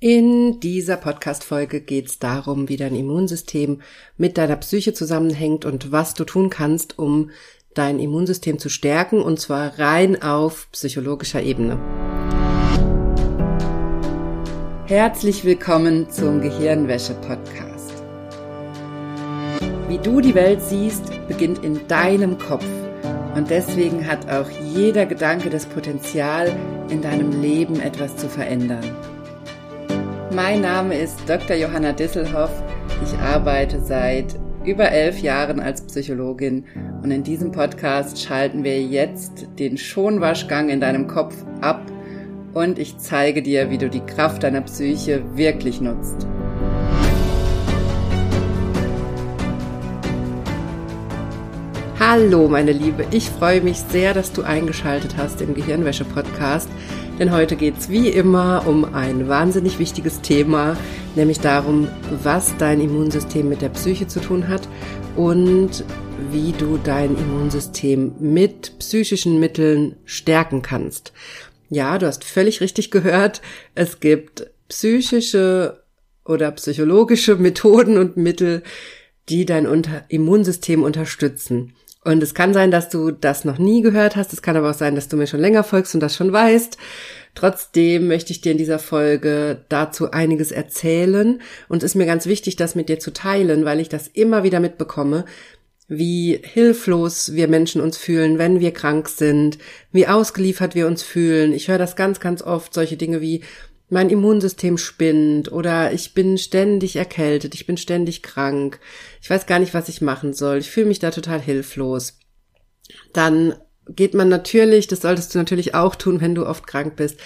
In 0.00 0.60
dieser 0.60 0.96
Podcast-Folge 0.96 1.80
geht 1.80 2.06
es 2.06 2.20
darum, 2.20 2.68
wie 2.68 2.76
dein 2.76 2.94
Immunsystem 2.94 3.80
mit 4.16 4.38
deiner 4.38 4.54
Psyche 4.54 4.92
zusammenhängt 4.92 5.64
und 5.64 5.90
was 5.90 6.14
du 6.14 6.22
tun 6.22 6.50
kannst, 6.50 7.00
um 7.00 7.30
dein 7.74 7.98
Immunsystem 7.98 8.60
zu 8.60 8.68
stärken, 8.68 9.20
und 9.20 9.40
zwar 9.40 9.76
rein 9.80 10.22
auf 10.22 10.68
psychologischer 10.70 11.42
Ebene. 11.42 11.80
Herzlich 14.86 15.44
willkommen 15.44 16.08
zum 16.08 16.42
Gehirnwäsche-Podcast. 16.42 17.94
Wie 19.88 19.98
du 19.98 20.20
die 20.20 20.36
Welt 20.36 20.62
siehst, 20.62 21.10
beginnt 21.26 21.64
in 21.64 21.88
deinem 21.88 22.38
Kopf. 22.38 22.64
Und 23.34 23.50
deswegen 23.50 24.06
hat 24.06 24.30
auch 24.30 24.48
jeder 24.72 25.06
Gedanke 25.06 25.50
das 25.50 25.66
Potenzial, 25.66 26.56
in 26.88 27.02
deinem 27.02 27.42
Leben 27.42 27.80
etwas 27.80 28.16
zu 28.16 28.28
verändern. 28.28 28.84
Mein 30.30 30.60
Name 30.60 30.98
ist 30.98 31.26
Dr. 31.26 31.56
Johanna 31.56 31.92
Disselhoff. 31.92 32.50
Ich 33.02 33.18
arbeite 33.18 33.80
seit 33.80 34.38
über 34.62 34.90
elf 34.90 35.20
Jahren 35.20 35.58
als 35.58 35.80
Psychologin 35.80 36.66
und 37.02 37.10
in 37.10 37.22
diesem 37.22 37.50
Podcast 37.50 38.22
schalten 38.22 38.62
wir 38.62 38.82
jetzt 38.82 39.46
den 39.58 39.78
Schonwaschgang 39.78 40.68
in 40.68 40.80
deinem 40.80 41.06
Kopf 41.06 41.34
ab 41.62 41.80
und 42.52 42.78
ich 42.78 42.98
zeige 42.98 43.42
dir, 43.42 43.70
wie 43.70 43.78
du 43.78 43.88
die 43.88 44.04
Kraft 44.04 44.42
deiner 44.42 44.60
Psyche 44.60 45.24
wirklich 45.34 45.80
nutzt. 45.80 46.26
Hallo, 51.98 52.48
meine 52.48 52.72
Liebe. 52.72 53.06
Ich 53.10 53.30
freue 53.30 53.62
mich 53.62 53.78
sehr, 53.78 54.12
dass 54.12 54.32
du 54.32 54.42
eingeschaltet 54.42 55.16
hast 55.16 55.40
im 55.40 55.54
Gehirnwäsche-Podcast 55.54 56.68
denn 57.18 57.32
heute 57.32 57.56
geht's 57.56 57.88
wie 57.88 58.08
immer 58.08 58.64
um 58.66 58.84
ein 58.94 59.28
wahnsinnig 59.28 59.78
wichtiges 59.78 60.20
Thema, 60.20 60.76
nämlich 61.16 61.40
darum, 61.40 61.88
was 62.22 62.56
dein 62.58 62.80
Immunsystem 62.80 63.48
mit 63.48 63.62
der 63.62 63.70
Psyche 63.70 64.06
zu 64.06 64.20
tun 64.20 64.48
hat 64.48 64.68
und 65.16 65.84
wie 66.30 66.52
du 66.52 66.78
dein 66.82 67.16
Immunsystem 67.16 68.12
mit 68.20 68.78
psychischen 68.78 69.40
Mitteln 69.40 69.96
stärken 70.04 70.62
kannst. 70.62 71.12
Ja, 71.70 71.98
du 71.98 72.06
hast 72.06 72.24
völlig 72.24 72.60
richtig 72.60 72.90
gehört. 72.90 73.42
Es 73.74 74.00
gibt 74.00 74.50
psychische 74.68 75.82
oder 76.24 76.50
psychologische 76.52 77.36
Methoden 77.36 77.98
und 77.98 78.16
Mittel, 78.16 78.62
die 79.28 79.44
dein 79.44 79.66
Immunsystem 80.08 80.82
unterstützen. 80.82 81.74
Und 82.04 82.22
es 82.22 82.34
kann 82.34 82.54
sein, 82.54 82.70
dass 82.70 82.88
du 82.88 83.10
das 83.10 83.44
noch 83.44 83.58
nie 83.58 83.82
gehört 83.82 84.16
hast. 84.16 84.32
Es 84.32 84.42
kann 84.42 84.56
aber 84.56 84.70
auch 84.70 84.74
sein, 84.74 84.94
dass 84.94 85.08
du 85.08 85.16
mir 85.16 85.26
schon 85.26 85.40
länger 85.40 85.64
folgst 85.64 85.94
und 85.94 86.00
das 86.00 86.16
schon 86.16 86.32
weißt. 86.32 86.78
Trotzdem 87.34 88.08
möchte 88.08 88.32
ich 88.32 88.40
dir 88.40 88.52
in 88.52 88.58
dieser 88.58 88.78
Folge 88.78 89.64
dazu 89.68 90.10
einiges 90.10 90.50
erzählen 90.50 91.40
und 91.68 91.82
es 91.82 91.92
ist 91.92 91.94
mir 91.94 92.06
ganz 92.06 92.26
wichtig, 92.26 92.56
das 92.56 92.74
mit 92.74 92.88
dir 92.88 92.98
zu 92.98 93.12
teilen, 93.12 93.64
weil 93.64 93.78
ich 93.78 93.88
das 93.88 94.08
immer 94.08 94.42
wieder 94.42 94.58
mitbekomme, 94.58 95.24
wie 95.86 96.40
hilflos 96.42 97.34
wir 97.34 97.48
Menschen 97.48 97.80
uns 97.80 97.96
fühlen, 97.96 98.38
wenn 98.38 98.60
wir 98.60 98.72
krank 98.72 99.08
sind, 99.08 99.58
wie 99.92 100.06
ausgeliefert 100.06 100.74
wir 100.74 100.86
uns 100.86 101.02
fühlen. 101.02 101.52
Ich 101.52 101.68
höre 101.68 101.78
das 101.78 101.96
ganz, 101.96 102.20
ganz 102.20 102.42
oft, 102.42 102.74
solche 102.74 102.96
Dinge 102.96 103.20
wie, 103.20 103.42
mein 103.90 104.10
Immunsystem 104.10 104.76
spinnt 104.76 105.50
oder 105.50 105.92
ich 105.92 106.14
bin 106.14 106.36
ständig 106.38 106.96
erkältet, 106.96 107.54
ich 107.54 107.66
bin 107.66 107.76
ständig 107.76 108.22
krank, 108.22 108.80
ich 109.22 109.30
weiß 109.30 109.46
gar 109.46 109.58
nicht, 109.58 109.74
was 109.74 109.88
ich 109.88 110.00
machen 110.00 110.34
soll, 110.34 110.58
ich 110.58 110.70
fühle 110.70 110.86
mich 110.86 110.98
da 110.98 111.10
total 111.10 111.40
hilflos. 111.40 112.18
Dann 113.12 113.54
geht 113.88 114.12
man 114.14 114.28
natürlich, 114.28 114.86
das 114.86 115.00
solltest 115.00 115.34
du 115.34 115.38
natürlich 115.38 115.74
auch 115.74 115.94
tun, 115.94 116.20
wenn 116.20 116.34
du 116.34 116.46
oft 116.46 116.66
krank 116.66 116.96
bist, 116.96 117.18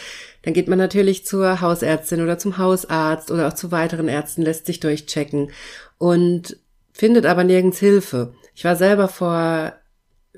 dann 0.42 0.54
geht 0.54 0.68
man 0.68 0.78
natürlich 0.78 1.26
zur 1.26 1.60
Hausärztin 1.60 2.22
oder 2.22 2.38
zum 2.38 2.58
Hausarzt 2.58 3.30
oder 3.30 3.48
auch 3.48 3.54
zu 3.54 3.72
weiteren 3.72 4.08
Ärzten, 4.08 4.42
lässt 4.42 4.66
sich 4.66 4.80
durchchecken 4.80 5.50
und 5.98 6.56
findet 6.92 7.26
aber 7.26 7.42
nirgends 7.42 7.78
Hilfe. 7.78 8.34
Ich 8.54 8.64
war 8.64 8.76
selber 8.76 9.08
vor 9.08 9.74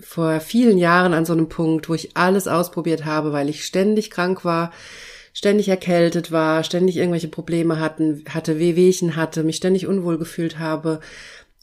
vor 0.01 0.41
vielen 0.41 0.77
Jahren 0.77 1.15
an 1.15 1.25
so 1.25 1.33
einem 1.33 1.49
Punkt, 1.49 1.89
wo 1.89 1.95
ich 1.95 2.17
alles 2.17 2.49
ausprobiert 2.49 3.05
habe, 3.05 3.33
weil 3.33 3.49
ich 3.49 3.65
ständig 3.65 4.11
krank 4.11 4.45
war 4.45 4.73
ständig 5.35 5.69
erkältet 5.69 6.33
war, 6.33 6.65
ständig 6.65 6.97
irgendwelche 6.97 7.29
Probleme 7.29 7.81
hatten, 7.81 8.25
hatte 8.31 8.59
Wehwehchen 8.59 9.17
hatte, 9.17 9.43
mich 9.43 9.57
ständig 9.57 9.87
unwohl 9.87 10.17
gefühlt 10.17 10.59
habe. 10.59 11.01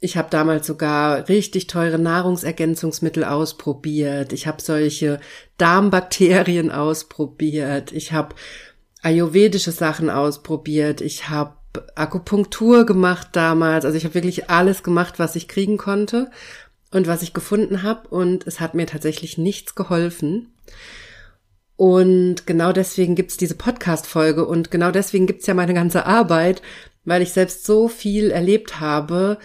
Ich 0.01 0.17
habe 0.17 0.29
damals 0.29 0.67
sogar 0.67 1.29
richtig 1.29 1.67
teure 1.67 1.97
Nahrungsergänzungsmittel 1.97 3.23
ausprobiert. 3.23 4.33
Ich 4.33 4.45
habe 4.45 4.61
solche 4.61 5.19
Darmbakterien 5.57 6.69
ausprobiert. 6.71 7.93
Ich 7.93 8.11
habe 8.11 8.35
ayurvedische 9.01 9.71
Sachen 9.71 10.09
ausprobiert. 10.09 10.99
Ich 10.99 11.29
habe 11.29 11.53
Akupunktur 11.95 12.85
gemacht 12.85 13.29
damals. 13.31 13.85
Also 13.85 13.97
ich 13.97 14.03
habe 14.03 14.15
wirklich 14.15 14.49
alles 14.49 14.83
gemacht, 14.83 15.17
was 15.17 15.37
ich 15.37 15.47
kriegen 15.47 15.77
konnte 15.77 16.29
und 16.91 17.07
was 17.07 17.21
ich 17.21 17.33
gefunden 17.33 17.83
habe. 17.83 18.09
Und 18.09 18.45
es 18.47 18.59
hat 18.59 18.73
mir 18.73 18.85
tatsächlich 18.85 19.37
nichts 19.37 19.75
geholfen. 19.75 20.51
Und 21.81 22.45
genau 22.45 22.73
deswegen 22.73 23.15
gibt's 23.15 23.37
diese 23.37 23.55
Podcast-Folge 23.55 24.45
und 24.45 24.69
genau 24.69 24.91
deswegen 24.91 25.25
gibt's 25.25 25.47
ja 25.47 25.55
meine 25.55 25.73
ganze 25.73 26.05
Arbeit, 26.05 26.61
weil 27.05 27.23
ich 27.23 27.31
selbst 27.33 27.65
so 27.65 27.87
viel 27.87 28.29
erlebt 28.29 28.79
habe, 28.79 29.39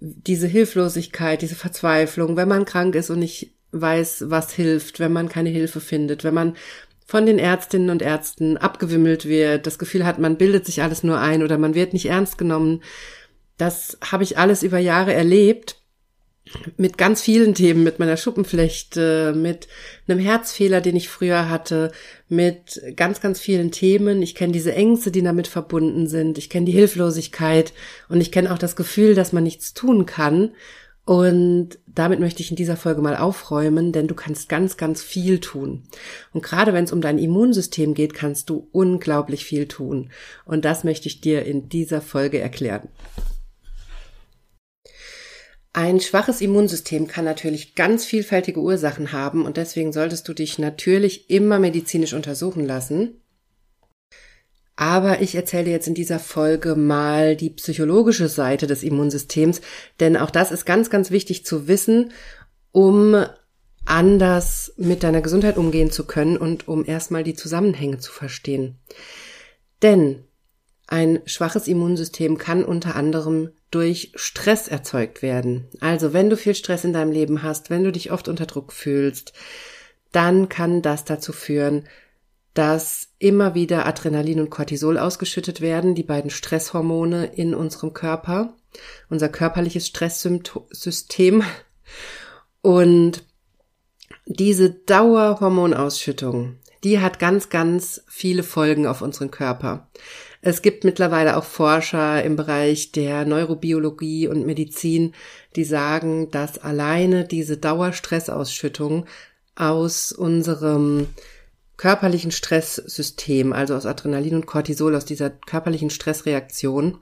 diese 0.00 0.46
Hilflosigkeit, 0.46 1.42
diese 1.42 1.54
Verzweiflung, 1.54 2.34
wenn 2.34 2.48
man 2.48 2.64
krank 2.64 2.94
ist 2.94 3.10
und 3.10 3.18
nicht 3.18 3.52
weiß, 3.72 4.24
was 4.28 4.54
hilft, 4.54 5.00
wenn 5.00 5.12
man 5.12 5.28
keine 5.28 5.50
Hilfe 5.50 5.80
findet, 5.80 6.24
wenn 6.24 6.32
man 6.32 6.56
von 7.04 7.26
den 7.26 7.38
Ärztinnen 7.38 7.90
und 7.90 8.00
Ärzten 8.00 8.56
abgewimmelt 8.56 9.26
wird, 9.26 9.66
das 9.66 9.78
Gefühl 9.78 10.06
hat, 10.06 10.18
man 10.18 10.38
bildet 10.38 10.64
sich 10.64 10.80
alles 10.80 11.02
nur 11.02 11.20
ein 11.20 11.42
oder 11.42 11.58
man 11.58 11.74
wird 11.74 11.92
nicht 11.92 12.06
ernst 12.06 12.38
genommen. 12.38 12.82
Das 13.58 13.98
habe 14.02 14.24
ich 14.24 14.38
alles 14.38 14.62
über 14.62 14.78
Jahre 14.78 15.12
erlebt 15.12 15.76
mit 16.76 16.98
ganz 16.98 17.20
vielen 17.22 17.54
Themen, 17.54 17.82
mit 17.82 17.98
meiner 17.98 18.16
Schuppenflechte, 18.16 19.34
mit 19.36 19.68
einem 20.06 20.20
Herzfehler, 20.20 20.80
den 20.80 20.96
ich 20.96 21.08
früher 21.08 21.48
hatte, 21.50 21.92
mit 22.28 22.80
ganz, 22.96 23.20
ganz 23.20 23.40
vielen 23.40 23.70
Themen. 23.70 24.22
Ich 24.22 24.34
kenne 24.34 24.52
diese 24.52 24.74
Ängste, 24.74 25.10
die 25.10 25.22
damit 25.22 25.48
verbunden 25.48 26.06
sind. 26.06 26.38
Ich 26.38 26.50
kenne 26.50 26.66
die 26.66 26.72
Hilflosigkeit 26.72 27.72
und 28.08 28.20
ich 28.20 28.32
kenne 28.32 28.52
auch 28.52 28.58
das 28.58 28.76
Gefühl, 28.76 29.14
dass 29.14 29.32
man 29.32 29.44
nichts 29.44 29.74
tun 29.74 30.06
kann. 30.06 30.52
Und 31.04 31.78
damit 31.86 32.18
möchte 32.18 32.42
ich 32.42 32.50
in 32.50 32.56
dieser 32.56 32.76
Folge 32.76 33.00
mal 33.00 33.16
aufräumen, 33.16 33.92
denn 33.92 34.08
du 34.08 34.16
kannst 34.16 34.48
ganz, 34.48 34.76
ganz 34.76 35.04
viel 35.04 35.38
tun. 35.38 35.84
Und 36.32 36.42
gerade 36.42 36.72
wenn 36.72 36.82
es 36.82 36.92
um 36.92 37.00
dein 37.00 37.18
Immunsystem 37.18 37.94
geht, 37.94 38.12
kannst 38.12 38.50
du 38.50 38.68
unglaublich 38.72 39.44
viel 39.44 39.68
tun. 39.68 40.10
Und 40.44 40.64
das 40.64 40.82
möchte 40.82 41.06
ich 41.06 41.20
dir 41.20 41.44
in 41.44 41.68
dieser 41.68 42.00
Folge 42.00 42.40
erklären. 42.40 42.88
Ein 45.76 46.00
schwaches 46.00 46.40
Immunsystem 46.40 47.06
kann 47.06 47.26
natürlich 47.26 47.74
ganz 47.74 48.06
vielfältige 48.06 48.60
Ursachen 48.60 49.12
haben 49.12 49.44
und 49.44 49.58
deswegen 49.58 49.92
solltest 49.92 50.26
du 50.26 50.32
dich 50.32 50.58
natürlich 50.58 51.28
immer 51.28 51.58
medizinisch 51.58 52.14
untersuchen 52.14 52.64
lassen. 52.64 53.20
Aber 54.74 55.20
ich 55.20 55.34
erzähle 55.34 55.70
jetzt 55.70 55.86
in 55.86 55.92
dieser 55.92 56.18
Folge 56.18 56.76
mal 56.76 57.36
die 57.36 57.50
psychologische 57.50 58.30
Seite 58.30 58.66
des 58.66 58.82
Immunsystems, 58.82 59.60
denn 60.00 60.16
auch 60.16 60.30
das 60.30 60.50
ist 60.50 60.64
ganz, 60.64 60.88
ganz 60.88 61.10
wichtig 61.10 61.44
zu 61.44 61.68
wissen, 61.68 62.10
um 62.72 63.26
anders 63.84 64.72
mit 64.78 65.02
deiner 65.02 65.20
Gesundheit 65.20 65.58
umgehen 65.58 65.90
zu 65.90 66.06
können 66.06 66.38
und 66.38 66.68
um 66.68 66.86
erstmal 66.86 67.22
die 67.22 67.34
Zusammenhänge 67.34 67.98
zu 67.98 68.12
verstehen. 68.12 68.78
Denn 69.82 70.24
ein 70.86 71.20
schwaches 71.26 71.68
Immunsystem 71.68 72.38
kann 72.38 72.64
unter 72.64 72.96
anderem 72.96 73.50
durch 73.70 74.12
Stress 74.14 74.68
erzeugt 74.68 75.22
werden. 75.22 75.68
Also 75.80 76.12
wenn 76.12 76.30
du 76.30 76.36
viel 76.36 76.54
Stress 76.54 76.84
in 76.84 76.92
deinem 76.92 77.12
Leben 77.12 77.42
hast, 77.42 77.70
wenn 77.70 77.84
du 77.84 77.92
dich 77.92 78.12
oft 78.12 78.28
unter 78.28 78.46
Druck 78.46 78.72
fühlst, 78.72 79.32
dann 80.12 80.48
kann 80.48 80.82
das 80.82 81.04
dazu 81.04 81.32
führen, 81.32 81.88
dass 82.54 83.08
immer 83.18 83.54
wieder 83.54 83.84
Adrenalin 83.84 84.40
und 84.40 84.50
Cortisol 84.50 84.96
ausgeschüttet 84.96 85.60
werden, 85.60 85.94
die 85.94 86.02
beiden 86.02 86.30
Stresshormone 86.30 87.26
in 87.26 87.54
unserem 87.54 87.92
Körper, 87.92 88.54
unser 89.10 89.28
körperliches 89.28 89.86
Stresssystem. 89.86 91.42
Und 92.62 93.24
diese 94.24 94.70
Dauerhormonausschüttung, 94.70 96.56
die 96.82 97.00
hat 97.00 97.18
ganz, 97.18 97.50
ganz 97.50 98.02
viele 98.08 98.42
Folgen 98.42 98.86
auf 98.86 99.02
unseren 99.02 99.30
Körper. 99.30 99.90
Es 100.46 100.62
gibt 100.62 100.84
mittlerweile 100.84 101.36
auch 101.36 101.44
Forscher 101.44 102.22
im 102.22 102.36
Bereich 102.36 102.92
der 102.92 103.24
Neurobiologie 103.24 104.28
und 104.28 104.46
Medizin, 104.46 105.12
die 105.56 105.64
sagen, 105.64 106.30
dass 106.30 106.58
alleine 106.58 107.24
diese 107.24 107.56
Dauerstressausschüttung 107.56 109.06
aus 109.56 110.12
unserem 110.12 111.08
körperlichen 111.76 112.30
Stresssystem, 112.30 113.52
also 113.52 113.74
aus 113.74 113.86
Adrenalin 113.86 114.36
und 114.36 114.46
Cortisol, 114.46 114.94
aus 114.94 115.04
dieser 115.04 115.30
körperlichen 115.30 115.90
Stressreaktion, 115.90 116.98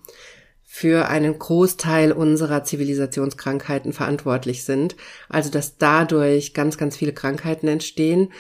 für 0.62 1.08
einen 1.08 1.38
Großteil 1.38 2.12
unserer 2.12 2.64
Zivilisationskrankheiten 2.64 3.93
verantwortlich 3.93 4.64
sind. 4.64 4.97
Also 5.29 5.50
dass 5.50 5.76
dadurch 5.76 6.55
ganz, 6.55 6.79
ganz 6.79 6.97
viele 6.97 7.12
Krankheiten 7.12 7.69
entstehen 7.69 8.32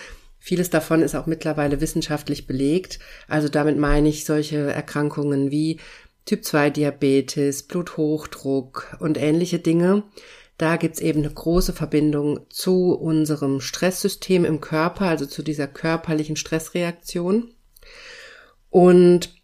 Vieles 0.46 0.68
davon 0.68 1.00
ist 1.00 1.14
auch 1.14 1.24
mittlerweile 1.24 1.80
wissenschaftlich 1.80 2.46
belegt. 2.46 2.98
Also 3.28 3.48
damit 3.48 3.78
meine 3.78 4.10
ich 4.10 4.26
solche 4.26 4.58
Erkrankungen 4.58 5.50
wie 5.50 5.80
Typ 6.26 6.44
2 6.44 6.68
Diabetes, 6.68 7.62
Bluthochdruck 7.62 8.98
und 9.00 9.16
ähnliche 9.16 9.58
Dinge. 9.58 10.02
Da 10.58 10.76
gibt's 10.76 11.00
eben 11.00 11.20
eine 11.20 11.32
große 11.32 11.72
Verbindung 11.72 12.40
zu 12.50 12.92
unserem 12.92 13.62
Stresssystem 13.62 14.44
im 14.44 14.60
Körper, 14.60 15.06
also 15.06 15.24
zu 15.24 15.42
dieser 15.42 15.66
körperlichen 15.66 16.36
Stressreaktion. 16.36 17.54
Und 18.68 19.34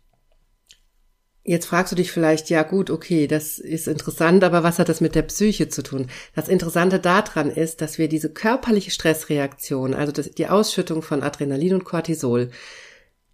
Jetzt 1.42 1.66
fragst 1.66 1.90
du 1.90 1.96
dich 1.96 2.12
vielleicht, 2.12 2.50
ja 2.50 2.62
gut, 2.62 2.90
okay, 2.90 3.26
das 3.26 3.58
ist 3.58 3.88
interessant, 3.88 4.44
aber 4.44 4.62
was 4.62 4.78
hat 4.78 4.90
das 4.90 5.00
mit 5.00 5.14
der 5.14 5.22
Psyche 5.22 5.68
zu 5.68 5.82
tun? 5.82 6.08
Das 6.34 6.48
Interessante 6.48 6.98
daran 6.98 7.50
ist, 7.50 7.80
dass 7.80 7.96
wir 7.96 8.08
diese 8.08 8.30
körperliche 8.30 8.90
Stressreaktion, 8.90 9.94
also 9.94 10.22
die 10.22 10.48
Ausschüttung 10.48 11.00
von 11.00 11.22
Adrenalin 11.22 11.74
und 11.74 11.84
Cortisol, 11.84 12.50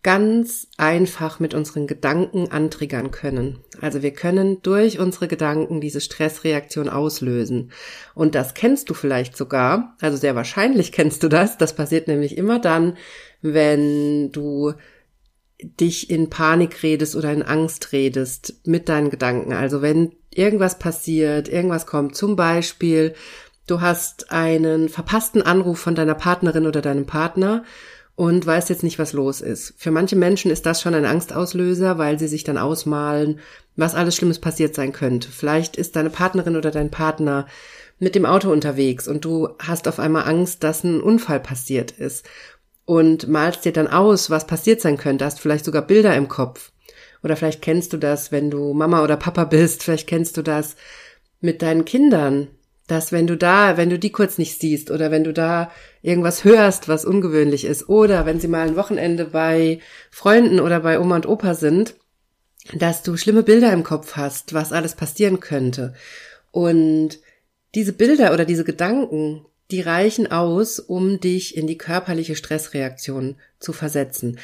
ganz 0.06 0.68
einfach 0.76 1.40
mit 1.40 1.52
unseren 1.52 1.88
Gedanken 1.88 2.52
antriggern 2.52 3.10
können. 3.10 3.58
Also 3.80 4.02
wir 4.02 4.12
können 4.12 4.62
durch 4.62 5.00
unsere 5.00 5.26
Gedanken 5.26 5.80
diese 5.80 6.00
Stressreaktion 6.00 6.88
auslösen. 6.88 7.72
Und 8.14 8.36
das 8.36 8.54
kennst 8.54 8.88
du 8.88 8.94
vielleicht 8.94 9.36
sogar, 9.36 9.96
also 10.00 10.16
sehr 10.16 10.36
wahrscheinlich 10.36 10.92
kennst 10.92 11.24
du 11.24 11.28
das. 11.28 11.58
Das 11.58 11.74
passiert 11.74 12.06
nämlich 12.06 12.36
immer 12.36 12.60
dann, 12.60 12.96
wenn 13.42 14.30
du 14.30 14.74
dich 15.62 16.10
in 16.10 16.30
Panik 16.30 16.82
redest 16.82 17.16
oder 17.16 17.32
in 17.32 17.42
Angst 17.42 17.92
redest 17.92 18.60
mit 18.64 18.88
deinen 18.88 19.10
Gedanken. 19.10 19.52
Also 19.52 19.82
wenn 19.82 20.12
irgendwas 20.30 20.78
passiert, 20.78 21.48
irgendwas 21.48 21.86
kommt, 21.86 22.14
zum 22.14 22.36
Beispiel, 22.36 23.14
du 23.66 23.80
hast 23.80 24.30
einen 24.30 24.88
verpassten 24.88 25.42
Anruf 25.42 25.78
von 25.78 25.94
deiner 25.94 26.14
Partnerin 26.14 26.66
oder 26.66 26.82
deinem 26.82 27.06
Partner 27.06 27.64
und 28.16 28.46
weißt 28.46 28.70
jetzt 28.70 28.82
nicht, 28.82 28.98
was 28.98 29.12
los 29.12 29.40
ist. 29.40 29.74
Für 29.76 29.90
manche 29.90 30.16
Menschen 30.16 30.50
ist 30.50 30.66
das 30.66 30.80
schon 30.80 30.94
ein 30.94 31.04
Angstauslöser, 31.04 31.98
weil 31.98 32.18
sie 32.18 32.28
sich 32.28 32.44
dann 32.44 32.58
ausmalen, 32.58 33.40
was 33.76 33.94
alles 33.94 34.16
Schlimmes 34.16 34.38
passiert 34.38 34.74
sein 34.74 34.92
könnte. 34.92 35.28
Vielleicht 35.30 35.76
ist 35.76 35.96
deine 35.96 36.10
Partnerin 36.10 36.56
oder 36.56 36.70
dein 36.70 36.90
Partner 36.90 37.46
mit 37.98 38.14
dem 38.14 38.26
Auto 38.26 38.50
unterwegs 38.50 39.08
und 39.08 39.24
du 39.24 39.48
hast 39.58 39.88
auf 39.88 39.98
einmal 39.98 40.24
Angst, 40.24 40.62
dass 40.64 40.84
ein 40.84 41.00
Unfall 41.00 41.40
passiert 41.40 41.92
ist 41.92 42.26
und 42.86 43.28
malst 43.28 43.64
dir 43.64 43.72
dann 43.72 43.88
aus, 43.88 44.30
was 44.30 44.46
passiert 44.46 44.80
sein 44.80 44.96
könnte, 44.96 45.26
hast 45.26 45.40
vielleicht 45.40 45.64
sogar 45.64 45.82
Bilder 45.82 46.16
im 46.16 46.28
Kopf. 46.28 46.72
Oder 47.22 47.36
vielleicht 47.36 47.60
kennst 47.60 47.92
du 47.92 47.98
das, 47.98 48.32
wenn 48.32 48.50
du 48.50 48.72
Mama 48.72 49.02
oder 49.02 49.16
Papa 49.16 49.44
bist, 49.44 49.82
vielleicht 49.82 50.08
kennst 50.08 50.36
du 50.36 50.42
das 50.42 50.76
mit 51.40 51.60
deinen 51.60 51.84
Kindern, 51.84 52.48
dass 52.86 53.10
wenn 53.10 53.26
du 53.26 53.36
da, 53.36 53.76
wenn 53.76 53.90
du 53.90 53.98
die 53.98 54.12
kurz 54.12 54.38
nicht 54.38 54.60
siehst 54.60 54.92
oder 54.92 55.10
wenn 55.10 55.24
du 55.24 55.32
da 55.32 55.72
irgendwas 56.02 56.44
hörst, 56.44 56.88
was 56.88 57.04
ungewöhnlich 57.04 57.64
ist 57.64 57.88
oder 57.88 58.24
wenn 58.26 58.38
sie 58.38 58.48
mal 58.48 58.66
ein 58.66 58.76
Wochenende 58.76 59.26
bei 59.26 59.80
Freunden 60.10 60.60
oder 60.60 60.80
bei 60.80 61.00
Oma 61.00 61.16
und 61.16 61.26
Opa 61.26 61.54
sind, 61.54 61.96
dass 62.74 63.02
du 63.02 63.16
schlimme 63.16 63.42
Bilder 63.42 63.72
im 63.72 63.82
Kopf 63.82 64.14
hast, 64.14 64.54
was 64.54 64.72
alles 64.72 64.94
passieren 64.94 65.40
könnte. 65.40 65.94
Und 66.52 67.18
diese 67.74 67.92
Bilder 67.92 68.32
oder 68.32 68.44
diese 68.44 68.64
Gedanken, 68.64 69.44
die 69.70 69.80
reichen 69.80 70.30
aus, 70.30 70.78
um 70.78 71.20
dich 71.20 71.56
in 71.56 71.66
die 71.66 71.78
körperliche 71.78 72.36
Stressreaktion 72.36 73.36
zu 73.58 73.72
versetzen. 73.72 74.38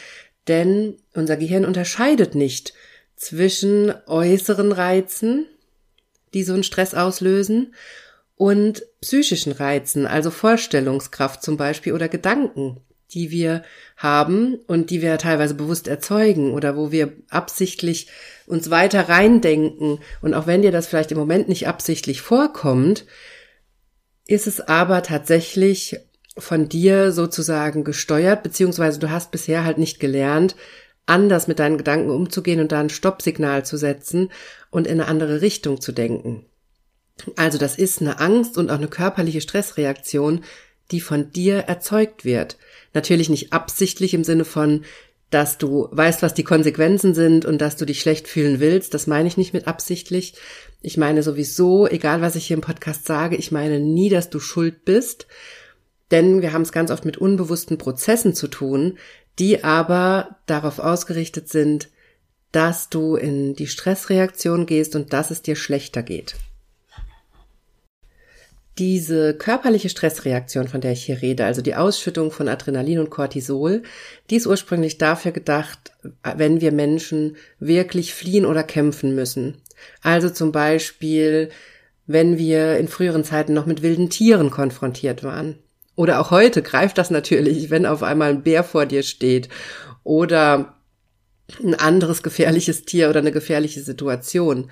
Denn 0.48 0.96
unser 1.14 1.36
Gehirn 1.36 1.64
unterscheidet 1.64 2.34
nicht 2.34 2.74
zwischen 3.16 3.94
äußeren 4.06 4.72
Reizen, 4.72 5.46
die 6.34 6.42
so 6.42 6.54
einen 6.54 6.64
Stress 6.64 6.94
auslösen, 6.94 7.74
und 8.42 8.82
psychischen 9.00 9.52
Reizen, 9.52 10.04
also 10.04 10.30
Vorstellungskraft 10.30 11.44
zum 11.44 11.56
Beispiel 11.56 11.92
oder 11.92 12.08
Gedanken, 12.08 12.80
die 13.12 13.30
wir 13.30 13.62
haben 13.96 14.56
und 14.66 14.90
die 14.90 15.00
wir 15.00 15.16
teilweise 15.18 15.54
bewusst 15.54 15.86
erzeugen 15.86 16.52
oder 16.52 16.76
wo 16.76 16.90
wir 16.90 17.12
absichtlich 17.28 18.08
uns 18.46 18.70
weiter 18.70 19.08
reindenken. 19.08 20.00
Und 20.22 20.34
auch 20.34 20.48
wenn 20.48 20.62
dir 20.62 20.72
das 20.72 20.88
vielleicht 20.88 21.12
im 21.12 21.18
Moment 21.18 21.48
nicht 21.48 21.68
absichtlich 21.68 22.20
vorkommt, 22.20 23.04
ist 24.26 24.46
es 24.46 24.60
aber 24.60 25.02
tatsächlich 25.02 25.98
von 26.38 26.68
dir 26.68 27.12
sozusagen 27.12 27.84
gesteuert, 27.84 28.42
beziehungsweise 28.42 28.98
du 28.98 29.10
hast 29.10 29.30
bisher 29.30 29.64
halt 29.64 29.78
nicht 29.78 30.00
gelernt, 30.00 30.56
anders 31.06 31.48
mit 31.48 31.58
deinen 31.58 31.78
Gedanken 31.78 32.10
umzugehen 32.10 32.60
und 32.60 32.72
da 32.72 32.80
ein 32.80 32.90
Stoppsignal 32.90 33.64
zu 33.64 33.76
setzen 33.76 34.30
und 34.70 34.86
in 34.86 35.00
eine 35.00 35.08
andere 35.08 35.40
Richtung 35.42 35.80
zu 35.80 35.92
denken. 35.92 36.46
Also 37.36 37.58
das 37.58 37.76
ist 37.76 38.00
eine 38.00 38.20
Angst 38.20 38.56
und 38.56 38.70
auch 38.70 38.76
eine 38.76 38.88
körperliche 38.88 39.40
Stressreaktion, 39.40 40.42
die 40.90 41.00
von 41.00 41.30
dir 41.30 41.58
erzeugt 41.58 42.24
wird. 42.24 42.56
Natürlich 42.94 43.28
nicht 43.28 43.52
absichtlich 43.52 44.14
im 44.14 44.24
Sinne 44.24 44.44
von, 44.44 44.84
dass 45.30 45.56
du 45.58 45.88
weißt, 45.90 46.22
was 46.22 46.34
die 46.34 46.44
Konsequenzen 46.44 47.14
sind 47.14 47.44
und 47.44 47.58
dass 47.58 47.76
du 47.76 47.86
dich 47.86 48.00
schlecht 48.00 48.28
fühlen 48.28 48.60
willst. 48.60 48.92
Das 48.92 49.06
meine 49.06 49.28
ich 49.28 49.36
nicht 49.36 49.54
mit 49.54 49.66
absichtlich, 49.66 50.34
ich 50.82 50.96
meine 50.96 51.22
sowieso, 51.22 51.86
egal 51.86 52.20
was 52.20 52.36
ich 52.36 52.46
hier 52.46 52.56
im 52.56 52.60
Podcast 52.60 53.06
sage, 53.06 53.36
ich 53.36 53.52
meine 53.52 53.80
nie, 53.80 54.08
dass 54.08 54.30
du 54.30 54.40
schuld 54.40 54.84
bist, 54.84 55.26
denn 56.10 56.42
wir 56.42 56.52
haben 56.52 56.62
es 56.62 56.72
ganz 56.72 56.90
oft 56.90 57.04
mit 57.04 57.16
unbewussten 57.16 57.78
Prozessen 57.78 58.34
zu 58.34 58.48
tun, 58.48 58.98
die 59.38 59.64
aber 59.64 60.36
darauf 60.46 60.78
ausgerichtet 60.78 61.48
sind, 61.48 61.88
dass 62.50 62.90
du 62.90 63.16
in 63.16 63.54
die 63.54 63.66
Stressreaktion 63.66 64.66
gehst 64.66 64.94
und 64.94 65.12
dass 65.12 65.30
es 65.30 65.40
dir 65.40 65.56
schlechter 65.56 66.02
geht. 66.02 66.34
Diese 68.78 69.34
körperliche 69.34 69.90
Stressreaktion, 69.90 70.66
von 70.66 70.80
der 70.80 70.92
ich 70.92 71.04
hier 71.04 71.20
rede, 71.20 71.44
also 71.44 71.60
die 71.60 71.74
Ausschüttung 71.74 72.30
von 72.30 72.48
Adrenalin 72.48 72.98
und 72.98 73.10
Cortisol, 73.10 73.82
die 74.30 74.36
ist 74.36 74.46
ursprünglich 74.46 74.96
dafür 74.98 75.32
gedacht, 75.32 75.92
wenn 76.36 76.60
wir 76.60 76.72
Menschen 76.72 77.36
wirklich 77.58 78.14
fliehen 78.14 78.46
oder 78.46 78.62
kämpfen 78.62 79.14
müssen. 79.14 79.58
Also 80.02 80.30
zum 80.30 80.52
Beispiel, 80.52 81.50
wenn 82.06 82.38
wir 82.38 82.76
in 82.78 82.88
früheren 82.88 83.24
Zeiten 83.24 83.54
noch 83.54 83.66
mit 83.66 83.82
wilden 83.82 84.10
Tieren 84.10 84.50
konfrontiert 84.50 85.22
waren. 85.22 85.58
Oder 85.94 86.20
auch 86.20 86.30
heute 86.30 86.62
greift 86.62 86.98
das 86.98 87.10
natürlich, 87.10 87.70
wenn 87.70 87.86
auf 87.86 88.02
einmal 88.02 88.30
ein 88.30 88.42
Bär 88.42 88.64
vor 88.64 88.86
dir 88.86 89.02
steht 89.02 89.48
oder 90.04 90.76
ein 91.62 91.74
anderes 91.74 92.22
gefährliches 92.22 92.84
Tier 92.84 93.10
oder 93.10 93.20
eine 93.20 93.32
gefährliche 93.32 93.82
Situation. 93.82 94.70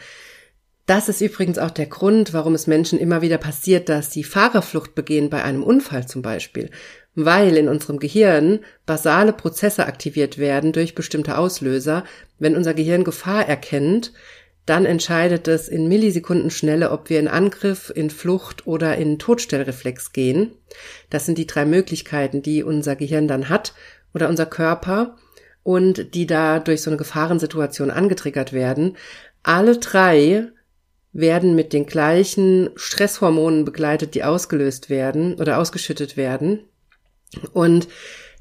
Das 0.86 1.08
ist 1.08 1.20
übrigens 1.20 1.58
auch 1.58 1.70
der 1.70 1.86
Grund, 1.86 2.32
warum 2.32 2.54
es 2.54 2.66
Menschen 2.66 2.98
immer 2.98 3.22
wieder 3.22 3.38
passiert, 3.38 3.88
dass 3.88 4.12
sie 4.12 4.24
Fahrerflucht 4.24 4.94
begehen 4.94 5.30
bei 5.30 5.44
einem 5.44 5.62
Unfall 5.62 6.08
zum 6.08 6.20
Beispiel, 6.20 6.70
weil 7.14 7.56
in 7.56 7.68
unserem 7.68 8.00
Gehirn 8.00 8.60
basale 8.86 9.32
Prozesse 9.32 9.86
aktiviert 9.86 10.38
werden 10.38 10.72
durch 10.72 10.96
bestimmte 10.96 11.38
Auslöser, 11.38 12.04
wenn 12.38 12.56
unser 12.56 12.74
Gehirn 12.74 13.04
Gefahr 13.04 13.46
erkennt, 13.46 14.12
dann 14.70 14.86
entscheidet 14.86 15.48
es 15.48 15.66
in 15.66 15.88
Millisekundenschnelle, 15.88 16.92
ob 16.92 17.10
wir 17.10 17.18
in 17.18 17.26
Angriff, 17.26 17.92
in 17.92 18.08
Flucht 18.08 18.68
oder 18.68 18.96
in 18.96 19.18
Todstellreflex 19.18 20.12
gehen. 20.12 20.52
Das 21.10 21.26
sind 21.26 21.38
die 21.38 21.48
drei 21.48 21.64
Möglichkeiten, 21.64 22.40
die 22.40 22.62
unser 22.62 22.94
Gehirn 22.94 23.26
dann 23.26 23.48
hat 23.48 23.74
oder 24.14 24.28
unser 24.28 24.46
Körper 24.46 25.16
und 25.64 26.14
die 26.14 26.24
da 26.24 26.60
durch 26.60 26.82
so 26.82 26.90
eine 26.90 26.98
Gefahrensituation 26.98 27.90
angetriggert 27.90 28.52
werden. 28.52 28.96
Alle 29.42 29.76
drei 29.76 30.46
werden 31.12 31.56
mit 31.56 31.72
den 31.72 31.86
gleichen 31.86 32.70
Stresshormonen 32.76 33.64
begleitet, 33.64 34.14
die 34.14 34.22
ausgelöst 34.22 34.88
werden 34.88 35.34
oder 35.34 35.58
ausgeschüttet 35.58 36.16
werden. 36.16 36.60
Und 37.52 37.88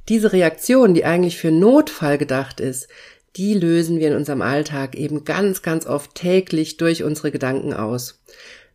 diese 0.09 0.31
Reaktion, 0.31 0.93
die 0.93 1.05
eigentlich 1.05 1.39
für 1.39 1.49
Notfall 1.49 2.19
gedacht 2.19 2.59
ist, 2.59 2.87
die 3.35 3.53
lösen 3.53 3.99
wir 3.99 4.09
in 4.09 4.15
unserem 4.15 4.41
Alltag 4.41 4.95
eben 4.95 5.23
ganz, 5.23 5.61
ganz 5.61 5.85
oft 5.85 6.15
täglich 6.15 6.77
durch 6.77 7.03
unsere 7.03 7.31
Gedanken 7.31 7.73
aus. 7.73 8.21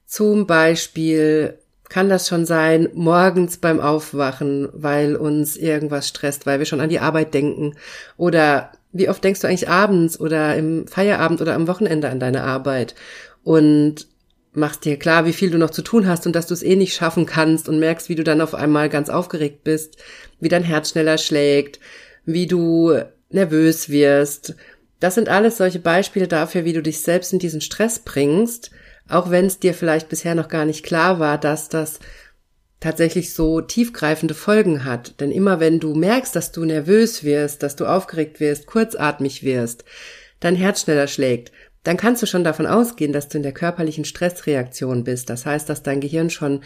Zum 0.07 0.47
Beispiel 0.47 1.59
kann 1.89 2.09
das 2.09 2.29
schon 2.29 2.47
sein, 2.47 2.89
morgens 2.95 3.59
beim 3.59 3.81
Aufwachen, 3.81 4.69
weil 4.73 5.17
uns 5.17 5.57
irgendwas 5.57 6.09
stresst, 6.09 6.47
weil 6.47 6.59
wir 6.59 6.67
schon 6.67 6.81
an 6.81 6.89
die 6.89 7.01
Arbeit 7.01 7.35
denken. 7.35 7.75
Oder 8.17 8.73
wie 8.93 9.09
oft 9.09 9.23
denkst 9.23 9.41
du 9.41 9.49
eigentlich 9.49 9.69
abends 9.69 10.19
oder 10.19 10.57
im 10.57 10.87
Feierabend 10.87 11.41
oder 11.41 11.55
am 11.55 11.69
Wochenende 11.69 12.09
an 12.09 12.21
deine 12.21 12.43
Arbeit? 12.43 12.95
Und 13.43 14.07
machst 14.55 14.85
dir 14.85 14.99
klar, 14.99 15.27
wie 15.27 15.33
viel 15.33 15.51
du 15.51 15.59
noch 15.59 15.71
zu 15.71 15.83
tun 15.83 16.07
hast 16.09 16.27
und 16.27 16.35
dass 16.35 16.47
du 16.47 16.55
es 16.55 16.63
eh 16.63 16.77
nicht 16.77 16.95
schaffen 16.95 17.27
kannst 17.27 17.69
und 17.69 17.79
merkst, 17.79 18.09
wie 18.09 18.15
du 18.15 18.25
dann 18.25 18.41
auf 18.41 18.55
einmal 18.55 18.89
ganz 18.89 19.09
aufgeregt 19.09 19.65
bist, 19.65 19.97
wie 20.41 20.49
dein 20.49 20.63
Herz 20.63 20.91
schneller 20.91 21.19
schlägt, 21.19 21.81
wie 22.25 22.47
du 22.47 22.95
nervös 23.35 23.89
wirst. 23.89 24.55
Das 25.01 25.15
sind 25.15 25.29
alles 25.29 25.59
solche 25.59 25.81
Beispiele 25.81 26.29
dafür, 26.29 26.65
wie 26.65 26.73
du 26.73 26.83
dich 26.83 27.01
selbst 27.01 27.33
in 27.33 27.39
diesen 27.39 27.61
Stress 27.61 27.99
bringst, 27.99 28.71
auch 29.09 29.31
wenn 29.31 29.47
es 29.47 29.59
dir 29.59 29.75
vielleicht 29.75 30.09
bisher 30.09 30.35
noch 30.35 30.49
gar 30.49 30.65
nicht 30.65 30.85
klar 30.85 31.19
war, 31.19 31.37
dass 31.39 31.69
das 31.69 31.99
tatsächlich 32.81 33.35
so 33.35 33.61
tiefgreifende 33.61 34.35
Folgen 34.35 34.85
hat. 34.85 35.21
Denn 35.21 35.31
immer 35.31 35.61
wenn 35.61 35.81
du 35.81 35.95
merkst, 35.95 36.35
dass 36.37 36.53
du 36.53 36.65
nervös 36.65 37.25
wirst, 37.25 37.63
dass 37.63 37.77
du 37.77 37.87
aufgeregt 37.87 38.41
wirst, 38.41 38.67
kurzatmig 38.67 39.43
wirst, 39.43 39.85
dein 40.41 40.57
Herz 40.57 40.83
schneller 40.83 41.07
schlägt, 41.07 41.53
dann 41.83 41.97
kannst 41.97 42.23
du 42.23 42.27
schon 42.27 42.45
davon 42.45 42.67
ausgehen, 42.67 43.13
dass 43.13 43.29
du 43.29 43.39
in 43.39 43.43
der 43.43 43.53
körperlichen 43.53 44.05
Stressreaktion 44.05 45.05
bist. 45.05 45.29
Das 45.29 45.45
heißt, 45.45 45.69
dass 45.69 45.83
dein 45.83 46.01
Gehirn 46.01 46.31
schon 46.31 46.63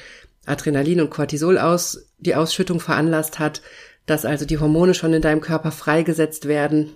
Adrenalin 0.47 1.01
und 1.01 1.11
Cortisol 1.11 1.59
aus, 1.59 2.13
die 2.19 2.35
Ausschüttung 2.35 2.81
veranlasst 2.81 3.39
hat, 3.39 3.63
dass 4.09 4.25
also 4.25 4.45
die 4.45 4.59
Hormone 4.59 4.95
schon 4.95 5.13
in 5.13 5.23
deinem 5.23 5.41
Körper 5.41 5.71
freigesetzt 5.71 6.49
werden 6.49 6.93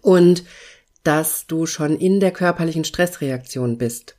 und 0.00 0.44
dass 1.02 1.46
du 1.46 1.66
schon 1.66 1.98
in 1.98 2.20
der 2.20 2.30
körperlichen 2.30 2.84
Stressreaktion 2.84 3.76
bist. 3.76 4.16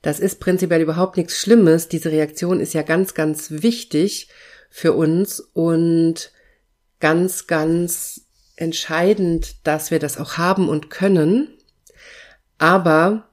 Das 0.00 0.20
ist 0.20 0.38
prinzipiell 0.38 0.80
überhaupt 0.80 1.16
nichts 1.16 1.38
Schlimmes. 1.38 1.88
Diese 1.88 2.10
Reaktion 2.10 2.60
ist 2.60 2.72
ja 2.72 2.82
ganz, 2.82 3.14
ganz 3.14 3.50
wichtig 3.50 4.28
für 4.70 4.92
uns 4.92 5.40
und 5.40 6.30
ganz, 7.00 7.46
ganz 7.46 8.22
entscheidend, 8.56 9.66
dass 9.66 9.90
wir 9.90 9.98
das 9.98 10.18
auch 10.18 10.38
haben 10.38 10.68
und 10.68 10.88
können. 10.88 11.48
Aber 12.58 13.28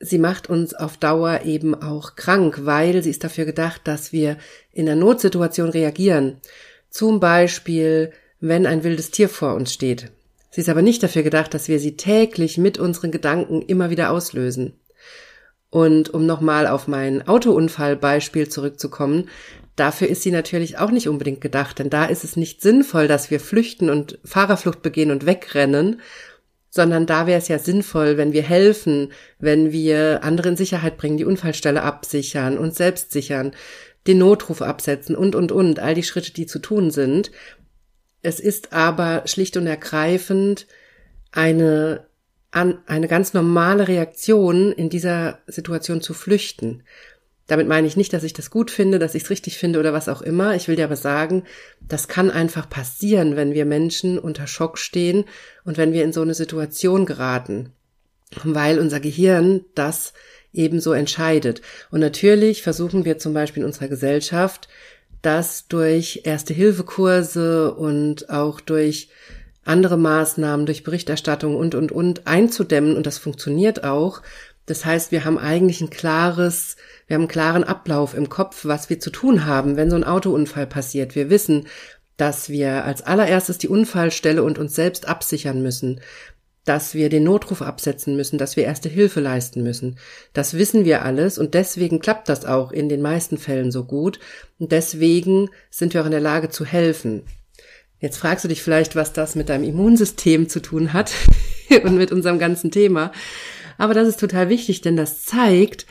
sie 0.00 0.18
macht 0.18 0.50
uns 0.50 0.74
auf 0.74 0.96
Dauer 0.96 1.42
eben 1.44 1.74
auch 1.74 2.16
krank, 2.16 2.60
weil 2.64 3.02
sie 3.02 3.10
ist 3.10 3.22
dafür 3.22 3.44
gedacht, 3.44 3.82
dass 3.84 4.12
wir 4.12 4.38
in 4.72 4.88
einer 4.88 4.98
Notsituation 4.98 5.70
reagieren. 5.70 6.40
Zum 6.90 7.20
Beispiel, 7.20 8.12
wenn 8.40 8.66
ein 8.66 8.84
wildes 8.84 9.10
Tier 9.10 9.28
vor 9.28 9.54
uns 9.54 9.72
steht. 9.72 10.10
Sie 10.50 10.60
ist 10.60 10.68
aber 10.68 10.82
nicht 10.82 11.02
dafür 11.02 11.22
gedacht, 11.22 11.52
dass 11.54 11.68
wir 11.68 11.78
sie 11.78 11.96
täglich 11.96 12.58
mit 12.58 12.78
unseren 12.78 13.10
Gedanken 13.10 13.62
immer 13.62 13.90
wieder 13.90 14.10
auslösen. 14.10 14.74
Und 15.70 16.14
um 16.14 16.24
nochmal 16.24 16.66
auf 16.66 16.88
mein 16.88 17.28
Autounfallbeispiel 17.28 18.48
zurückzukommen, 18.48 19.28
dafür 19.76 20.08
ist 20.08 20.22
sie 20.22 20.30
natürlich 20.30 20.78
auch 20.78 20.90
nicht 20.90 21.08
unbedingt 21.08 21.42
gedacht, 21.42 21.78
denn 21.78 21.90
da 21.90 22.06
ist 22.06 22.24
es 22.24 22.36
nicht 22.36 22.62
sinnvoll, 22.62 23.06
dass 23.06 23.30
wir 23.30 23.38
flüchten 23.38 23.90
und 23.90 24.18
Fahrerflucht 24.24 24.80
begehen 24.80 25.10
und 25.10 25.26
wegrennen, 25.26 26.00
sondern 26.70 27.06
da 27.06 27.26
wäre 27.26 27.38
es 27.38 27.48
ja 27.48 27.58
sinnvoll, 27.58 28.16
wenn 28.16 28.32
wir 28.32 28.42
helfen, 28.42 29.12
wenn 29.38 29.72
wir 29.72 30.20
andere 30.22 30.48
in 30.48 30.56
Sicherheit 30.56 30.96
bringen, 30.96 31.16
die 31.16 31.24
Unfallstelle 31.24 31.82
absichern, 31.82 32.58
uns 32.58 32.76
selbst 32.76 33.12
sichern, 33.12 33.52
den 34.08 34.18
Notruf 34.18 34.62
absetzen 34.62 35.14
und, 35.14 35.36
und, 35.36 35.52
und, 35.52 35.78
all 35.78 35.94
die 35.94 36.02
Schritte, 36.02 36.32
die 36.32 36.46
zu 36.46 36.58
tun 36.58 36.90
sind. 36.90 37.30
Es 38.22 38.40
ist 38.40 38.72
aber 38.72 39.22
schlicht 39.26 39.56
und 39.56 39.66
ergreifend 39.66 40.66
eine, 41.30 42.06
eine 42.50 43.06
ganz 43.06 43.34
normale 43.34 43.86
Reaktion, 43.86 44.72
in 44.72 44.88
dieser 44.88 45.38
Situation 45.46 46.00
zu 46.00 46.14
flüchten. 46.14 46.82
Damit 47.46 47.68
meine 47.68 47.86
ich 47.86 47.96
nicht, 47.96 48.12
dass 48.12 48.24
ich 48.24 48.32
das 48.32 48.50
gut 48.50 48.70
finde, 48.70 48.98
dass 48.98 49.14
ich 49.14 49.24
es 49.24 49.30
richtig 49.30 49.58
finde 49.58 49.78
oder 49.78 49.92
was 49.92 50.08
auch 50.08 50.20
immer. 50.20 50.54
Ich 50.54 50.68
will 50.68 50.76
dir 50.76 50.84
aber 50.84 50.96
sagen, 50.96 51.44
das 51.80 52.08
kann 52.08 52.30
einfach 52.30 52.68
passieren, 52.68 53.36
wenn 53.36 53.54
wir 53.54 53.64
Menschen 53.64 54.18
unter 54.18 54.46
Schock 54.46 54.78
stehen 54.78 55.24
und 55.64 55.76
wenn 55.76 55.92
wir 55.92 56.04
in 56.04 56.12
so 56.12 56.22
eine 56.22 56.34
Situation 56.34 57.06
geraten, 57.06 57.72
weil 58.44 58.78
unser 58.78 59.00
Gehirn 59.00 59.64
das 59.74 60.12
ebenso 60.52 60.92
entscheidet. 60.92 61.62
Und 61.90 62.00
natürlich 62.00 62.62
versuchen 62.62 63.04
wir 63.04 63.18
zum 63.18 63.34
Beispiel 63.34 63.62
in 63.62 63.66
unserer 63.66 63.88
Gesellschaft, 63.88 64.68
das 65.22 65.68
durch 65.68 66.22
Erste-Hilfe-Kurse 66.24 67.74
und 67.74 68.30
auch 68.30 68.60
durch 68.60 69.10
andere 69.64 69.98
Maßnahmen, 69.98 70.66
durch 70.66 70.82
Berichterstattung 70.82 71.56
und, 71.56 71.74
und, 71.74 71.92
und 71.92 72.26
einzudämmen. 72.26 72.96
Und 72.96 73.06
das 73.06 73.18
funktioniert 73.18 73.84
auch. 73.84 74.22
Das 74.66 74.84
heißt, 74.84 75.12
wir 75.12 75.24
haben 75.24 75.38
eigentlich 75.38 75.80
ein 75.80 75.90
klares, 75.90 76.76
wir 77.06 77.14
haben 77.14 77.22
einen 77.22 77.28
klaren 77.28 77.64
Ablauf 77.64 78.14
im 78.14 78.28
Kopf, 78.28 78.64
was 78.64 78.90
wir 78.90 79.00
zu 79.00 79.10
tun 79.10 79.46
haben, 79.46 79.76
wenn 79.76 79.90
so 79.90 79.96
ein 79.96 80.04
Autounfall 80.04 80.66
passiert. 80.66 81.14
Wir 81.14 81.30
wissen, 81.30 81.66
dass 82.16 82.48
wir 82.48 82.84
als 82.84 83.02
allererstes 83.02 83.58
die 83.58 83.68
Unfallstelle 83.68 84.42
und 84.42 84.58
uns 84.58 84.74
selbst 84.74 85.08
absichern 85.08 85.62
müssen, 85.62 86.00
dass 86.68 86.92
wir 86.92 87.08
den 87.08 87.24
Notruf 87.24 87.62
absetzen 87.62 88.14
müssen, 88.14 88.36
dass 88.36 88.56
wir 88.56 88.64
erste 88.64 88.90
Hilfe 88.90 89.20
leisten 89.20 89.62
müssen. 89.62 89.98
Das 90.34 90.52
wissen 90.52 90.84
wir 90.84 91.02
alles 91.02 91.38
und 91.38 91.54
deswegen 91.54 91.98
klappt 91.98 92.28
das 92.28 92.44
auch 92.44 92.72
in 92.72 92.90
den 92.90 93.00
meisten 93.00 93.38
Fällen 93.38 93.72
so 93.72 93.84
gut 93.84 94.20
und 94.58 94.70
deswegen 94.70 95.48
sind 95.70 95.94
wir 95.94 96.02
auch 96.02 96.06
in 96.06 96.10
der 96.10 96.20
Lage 96.20 96.50
zu 96.50 96.66
helfen. 96.66 97.22
Jetzt 98.00 98.18
fragst 98.18 98.44
du 98.44 98.48
dich 98.48 98.62
vielleicht, 98.62 98.96
was 98.96 99.14
das 99.14 99.34
mit 99.34 99.48
deinem 99.48 99.64
Immunsystem 99.64 100.50
zu 100.50 100.60
tun 100.60 100.92
hat 100.92 101.12
und 101.84 101.96
mit 101.96 102.12
unserem 102.12 102.38
ganzen 102.38 102.70
Thema. 102.70 103.12
Aber 103.78 103.94
das 103.94 104.06
ist 104.06 104.20
total 104.20 104.50
wichtig, 104.50 104.82
denn 104.82 104.96
das 104.96 105.24
zeigt, 105.24 105.86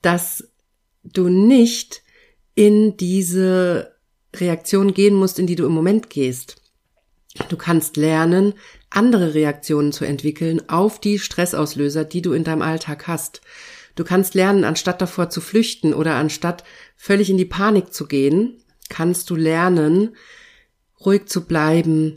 dass 0.00 0.48
du 1.02 1.28
nicht 1.28 2.02
in 2.54 2.96
diese 2.96 3.96
Reaktion 4.36 4.94
gehen 4.94 5.14
musst, 5.14 5.40
in 5.40 5.46
die 5.46 5.56
du 5.56 5.66
im 5.66 5.72
Moment 5.72 6.08
gehst. 6.08 6.56
Du 7.54 7.58
kannst 7.58 7.96
lernen, 7.96 8.54
andere 8.90 9.32
Reaktionen 9.32 9.92
zu 9.92 10.04
entwickeln 10.04 10.68
auf 10.68 10.98
die 10.98 11.20
Stressauslöser, 11.20 12.04
die 12.04 12.20
du 12.20 12.32
in 12.32 12.42
deinem 12.42 12.62
Alltag 12.62 13.06
hast. 13.06 13.42
Du 13.94 14.02
kannst 14.02 14.34
lernen, 14.34 14.64
anstatt 14.64 15.00
davor 15.00 15.30
zu 15.30 15.40
flüchten 15.40 15.94
oder 15.94 16.16
anstatt 16.16 16.64
völlig 16.96 17.30
in 17.30 17.36
die 17.36 17.44
Panik 17.44 17.94
zu 17.94 18.08
gehen, 18.08 18.58
kannst 18.88 19.30
du 19.30 19.36
lernen, 19.36 20.16
ruhig 21.06 21.26
zu 21.26 21.44
bleiben, 21.44 22.16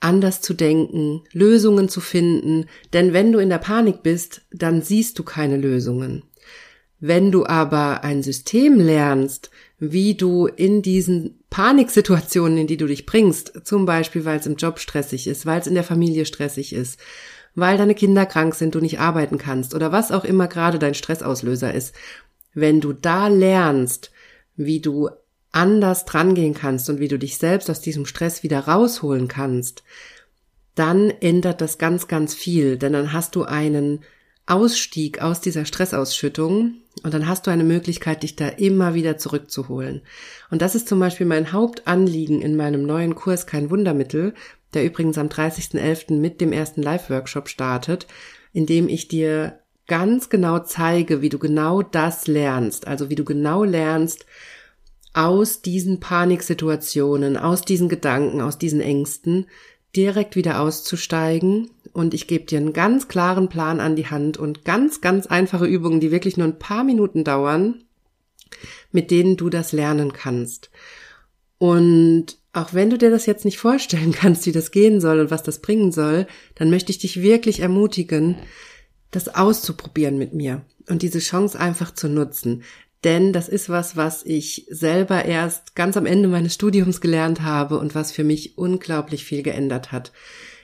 anders 0.00 0.40
zu 0.40 0.52
denken, 0.52 1.22
Lösungen 1.30 1.88
zu 1.88 2.00
finden, 2.00 2.66
denn 2.92 3.12
wenn 3.12 3.30
du 3.30 3.38
in 3.38 3.50
der 3.50 3.58
Panik 3.58 4.02
bist, 4.02 4.40
dann 4.50 4.82
siehst 4.82 5.16
du 5.16 5.22
keine 5.22 5.58
Lösungen. 5.58 6.24
Wenn 7.04 7.32
du 7.32 7.44
aber 7.44 8.04
ein 8.04 8.22
System 8.22 8.78
lernst, 8.78 9.50
wie 9.80 10.14
du 10.14 10.46
in 10.46 10.82
diesen 10.82 11.40
Paniksituationen, 11.50 12.58
in 12.58 12.66
die 12.68 12.76
du 12.76 12.86
dich 12.86 13.06
bringst, 13.06 13.66
zum 13.66 13.86
Beispiel 13.86 14.24
weil 14.24 14.38
es 14.38 14.46
im 14.46 14.54
Job 14.54 14.78
stressig 14.78 15.26
ist, 15.26 15.44
weil 15.44 15.60
es 15.60 15.66
in 15.66 15.74
der 15.74 15.82
Familie 15.82 16.26
stressig 16.26 16.72
ist, 16.72 17.00
weil 17.56 17.76
deine 17.76 17.96
Kinder 17.96 18.24
krank 18.24 18.54
sind, 18.54 18.76
du 18.76 18.80
nicht 18.80 19.00
arbeiten 19.00 19.36
kannst 19.36 19.74
oder 19.74 19.90
was 19.90 20.12
auch 20.12 20.22
immer 20.22 20.46
gerade 20.46 20.78
dein 20.78 20.94
Stressauslöser 20.94 21.74
ist, 21.74 21.92
wenn 22.54 22.80
du 22.80 22.92
da 22.92 23.26
lernst, 23.26 24.12
wie 24.54 24.78
du 24.78 25.10
anders 25.50 26.04
drangehen 26.04 26.54
kannst 26.54 26.88
und 26.88 27.00
wie 27.00 27.08
du 27.08 27.18
dich 27.18 27.36
selbst 27.36 27.68
aus 27.68 27.80
diesem 27.80 28.06
Stress 28.06 28.44
wieder 28.44 28.60
rausholen 28.60 29.26
kannst, 29.26 29.82
dann 30.76 31.10
ändert 31.10 31.62
das 31.62 31.78
ganz, 31.78 32.06
ganz 32.06 32.32
viel, 32.32 32.78
denn 32.78 32.92
dann 32.92 33.12
hast 33.12 33.34
du 33.34 33.42
einen 33.42 34.04
Ausstieg 34.46 35.20
aus 35.20 35.40
dieser 35.40 35.64
Stressausschüttung 35.64 36.74
und 37.02 37.14
dann 37.14 37.26
hast 37.26 37.46
du 37.46 37.50
eine 37.50 37.64
Möglichkeit, 37.64 38.22
dich 38.22 38.36
da 38.36 38.48
immer 38.48 38.94
wieder 38.94 39.18
zurückzuholen. 39.18 40.02
Und 40.50 40.62
das 40.62 40.74
ist 40.74 40.88
zum 40.88 41.00
Beispiel 41.00 41.26
mein 41.26 41.52
Hauptanliegen 41.52 42.40
in 42.40 42.56
meinem 42.56 42.84
neuen 42.84 43.14
Kurs 43.14 43.46
Kein 43.46 43.70
Wundermittel, 43.70 44.34
der 44.74 44.84
übrigens 44.84 45.18
am 45.18 45.28
30.11. 45.28 46.14
mit 46.14 46.40
dem 46.40 46.52
ersten 46.52 46.82
Live-Workshop 46.82 47.48
startet, 47.48 48.06
in 48.52 48.66
dem 48.66 48.88
ich 48.88 49.08
dir 49.08 49.58
ganz 49.86 50.30
genau 50.30 50.60
zeige, 50.60 51.22
wie 51.22 51.28
du 51.28 51.38
genau 51.38 51.82
das 51.82 52.26
lernst, 52.26 52.86
also 52.86 53.10
wie 53.10 53.14
du 53.14 53.24
genau 53.24 53.64
lernst, 53.64 54.26
aus 55.14 55.60
diesen 55.60 56.00
Paniksituationen, 56.00 57.36
aus 57.36 57.62
diesen 57.62 57.88
Gedanken, 57.88 58.40
aus 58.40 58.56
diesen 58.56 58.80
Ängsten 58.80 59.46
direkt 59.94 60.36
wieder 60.36 60.60
auszusteigen 60.60 61.70
und 61.92 62.14
ich 62.14 62.26
gebe 62.26 62.44
dir 62.46 62.58
einen 62.58 62.72
ganz 62.72 63.08
klaren 63.08 63.48
Plan 63.48 63.80
an 63.80 63.96
die 63.96 64.06
Hand 64.06 64.38
und 64.38 64.64
ganz, 64.64 65.00
ganz 65.00 65.26
einfache 65.26 65.66
Übungen, 65.66 66.00
die 66.00 66.10
wirklich 66.10 66.36
nur 66.36 66.46
ein 66.46 66.58
paar 66.58 66.84
Minuten 66.84 67.24
dauern, 67.24 67.84
mit 68.90 69.10
denen 69.10 69.36
du 69.36 69.50
das 69.50 69.72
lernen 69.72 70.12
kannst. 70.12 70.70
Und 71.58 72.38
auch 72.52 72.74
wenn 72.74 72.90
du 72.90 72.98
dir 72.98 73.10
das 73.10 73.26
jetzt 73.26 73.44
nicht 73.44 73.58
vorstellen 73.58 74.12
kannst, 74.18 74.46
wie 74.46 74.52
das 74.52 74.70
gehen 74.70 75.00
soll 75.00 75.20
und 75.20 75.30
was 75.30 75.42
das 75.42 75.60
bringen 75.60 75.92
soll, 75.92 76.26
dann 76.54 76.70
möchte 76.70 76.90
ich 76.90 76.98
dich 76.98 77.22
wirklich 77.22 77.60
ermutigen, 77.60 78.36
das 79.10 79.34
auszuprobieren 79.34 80.16
mit 80.16 80.32
mir 80.32 80.64
und 80.88 81.02
diese 81.02 81.18
Chance 81.18 81.60
einfach 81.60 81.92
zu 81.92 82.08
nutzen. 82.08 82.62
Denn 83.04 83.32
das 83.32 83.48
ist 83.48 83.68
was, 83.68 83.96
was 83.96 84.24
ich 84.24 84.66
selber 84.70 85.24
erst 85.24 85.74
ganz 85.74 85.96
am 85.96 86.06
Ende 86.06 86.28
meines 86.28 86.54
Studiums 86.54 87.00
gelernt 87.00 87.42
habe 87.42 87.78
und 87.78 87.94
was 87.94 88.12
für 88.12 88.24
mich 88.24 88.56
unglaublich 88.56 89.24
viel 89.24 89.42
geändert 89.42 89.90
hat. 89.90 90.12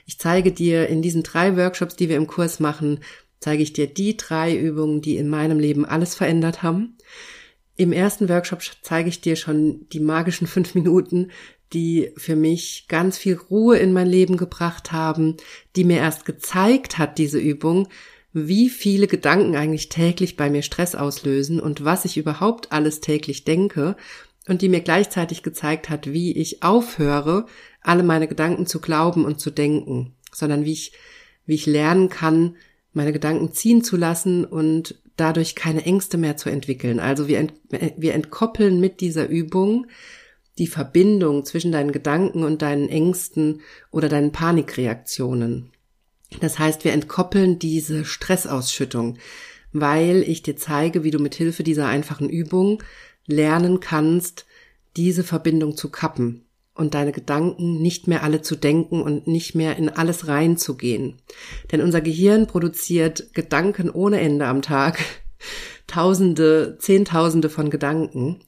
Ich 0.07 0.18
zeige 0.18 0.52
dir 0.52 0.88
in 0.88 1.02
diesen 1.02 1.23
drei 1.23 1.57
Workshops, 1.57 1.97
die 1.97 2.09
wir 2.09 2.16
im 2.16 2.28
Kurs 2.28 2.61
machen, 2.61 3.00
zeige 3.40 3.62
ich 3.62 3.73
dir 3.73 3.87
die 3.87 4.16
drei 4.16 4.57
Übungen, 4.57 5.00
die 5.00 5.16
in 5.16 5.28
meinem 5.28 5.59
Leben 5.59 5.85
alles 5.85 6.14
verändert 6.14 6.62
haben. 6.62 6.97
Im 7.76 7.92
ersten 7.92 8.28
Workshop 8.28 8.62
zeige 8.83 9.09
ich 9.09 9.21
dir 9.21 9.37
schon 9.37 9.88
die 9.92 10.00
magischen 10.00 10.47
fünf 10.47 10.75
Minuten, 10.75 11.30
die 11.73 12.12
für 12.16 12.37
mich 12.37 12.87
ganz 12.88 13.18
viel 13.18 13.35
Ruhe 13.35 13.78
in 13.78 13.92
mein 13.92 14.09
Leben 14.09 14.37
gebracht 14.37 14.92
haben, 14.92 15.37
die 15.76 15.85
mir 15.85 15.99
erst 15.99 16.25
gezeigt 16.25 16.99
hat, 16.99 17.18
diese 17.18 17.38
Übung, 17.38 17.88
wie 18.47 18.68
viele 18.68 19.07
Gedanken 19.07 19.57
eigentlich 19.57 19.88
täglich 19.88 20.37
bei 20.37 20.50
mir 20.50 20.62
Stress 20.62 20.95
auslösen 20.95 21.59
und 21.59 21.85
was 21.85 22.04
ich 22.04 22.16
überhaupt 22.16 22.71
alles 22.71 23.00
täglich 23.00 23.45
denke 23.45 23.97
und 24.47 24.62
die 24.62 24.68
mir 24.68 24.80
gleichzeitig 24.80 25.42
gezeigt 25.42 25.90
hat, 25.90 26.12
wie 26.12 26.33
ich 26.33 26.62
aufhöre, 26.62 27.47
alle 27.83 28.02
meine 28.02 28.28
Gedanken 28.28 28.66
zu 28.66 28.80
glauben 28.80 29.25
und 29.25 29.40
zu 29.40 29.50
denken, 29.50 30.14
sondern 30.33 30.64
wie 30.64 30.73
ich, 30.73 30.92
wie 31.47 31.54
ich 31.54 31.66
lernen 31.66 32.09
kann, 32.09 32.57
meine 32.92 33.12
Gedanken 33.12 33.52
ziehen 33.52 33.83
zu 33.83 33.97
lassen 33.97 34.45
und 34.45 35.00
dadurch 35.16 35.54
keine 35.54 35.85
Ängste 35.85 36.18
mehr 36.18 36.37
zu 36.37 36.49
entwickeln. 36.49 37.00
Also 37.00 37.28
wir, 37.28 37.38
ent, 37.38 37.54
wir 37.97 38.14
entkoppeln 38.14 38.80
mit 38.80 39.00
dieser 39.00 39.28
Übung 39.28 39.87
die 40.59 40.66
Verbindung 40.66 41.45
zwischen 41.45 41.73
deinen 41.73 41.92
Gedanken 41.92 42.45
und 42.45 42.62
deinen 42.62 42.88
Ängsten 42.88 43.61
oder 43.90 44.09
deinen 44.09 44.33
Panikreaktionen. 44.33 45.71
Das 46.40 46.58
heißt, 46.58 46.85
wir 46.85 46.92
entkoppeln 46.92 47.58
diese 47.58 48.04
Stressausschüttung, 48.04 49.18
weil 49.73 50.23
ich 50.23 50.42
dir 50.42 50.56
zeige, 50.56 51.04
wie 51.04 51.11
du 51.11 51.18
mit 51.18 51.35
Hilfe 51.35 51.62
dieser 51.62 51.87
einfachen 51.87 52.28
Übung 52.28 52.82
lernen 53.26 53.80
kannst, 53.80 54.47
diese 54.97 55.25
Verbindung 55.25 55.76
zu 55.76 55.90
kappen. 55.90 56.44
und 56.75 56.94
deine 56.94 57.11
Gedanken 57.11 57.82
nicht 57.82 58.06
mehr 58.06 58.23
alle 58.23 58.40
zu 58.40 58.54
denken 58.54 59.02
und 59.02 59.26
nicht 59.26 59.56
mehr 59.56 59.76
in 59.76 59.88
alles 59.88 60.28
reinzugehen. 60.28 61.16
Denn 61.73 61.82
unser 61.82 62.00
Gehirn 62.00 62.47
produziert 62.47 63.35
Gedanken 63.35 63.90
ohne 63.90 64.20
Ende 64.20 64.47
am 64.47 64.62
Tag. 64.62 65.00
Tausende, 65.88 66.76
Zehntausende 66.78 67.50
von 67.50 67.70
Gedanken. 67.70 68.44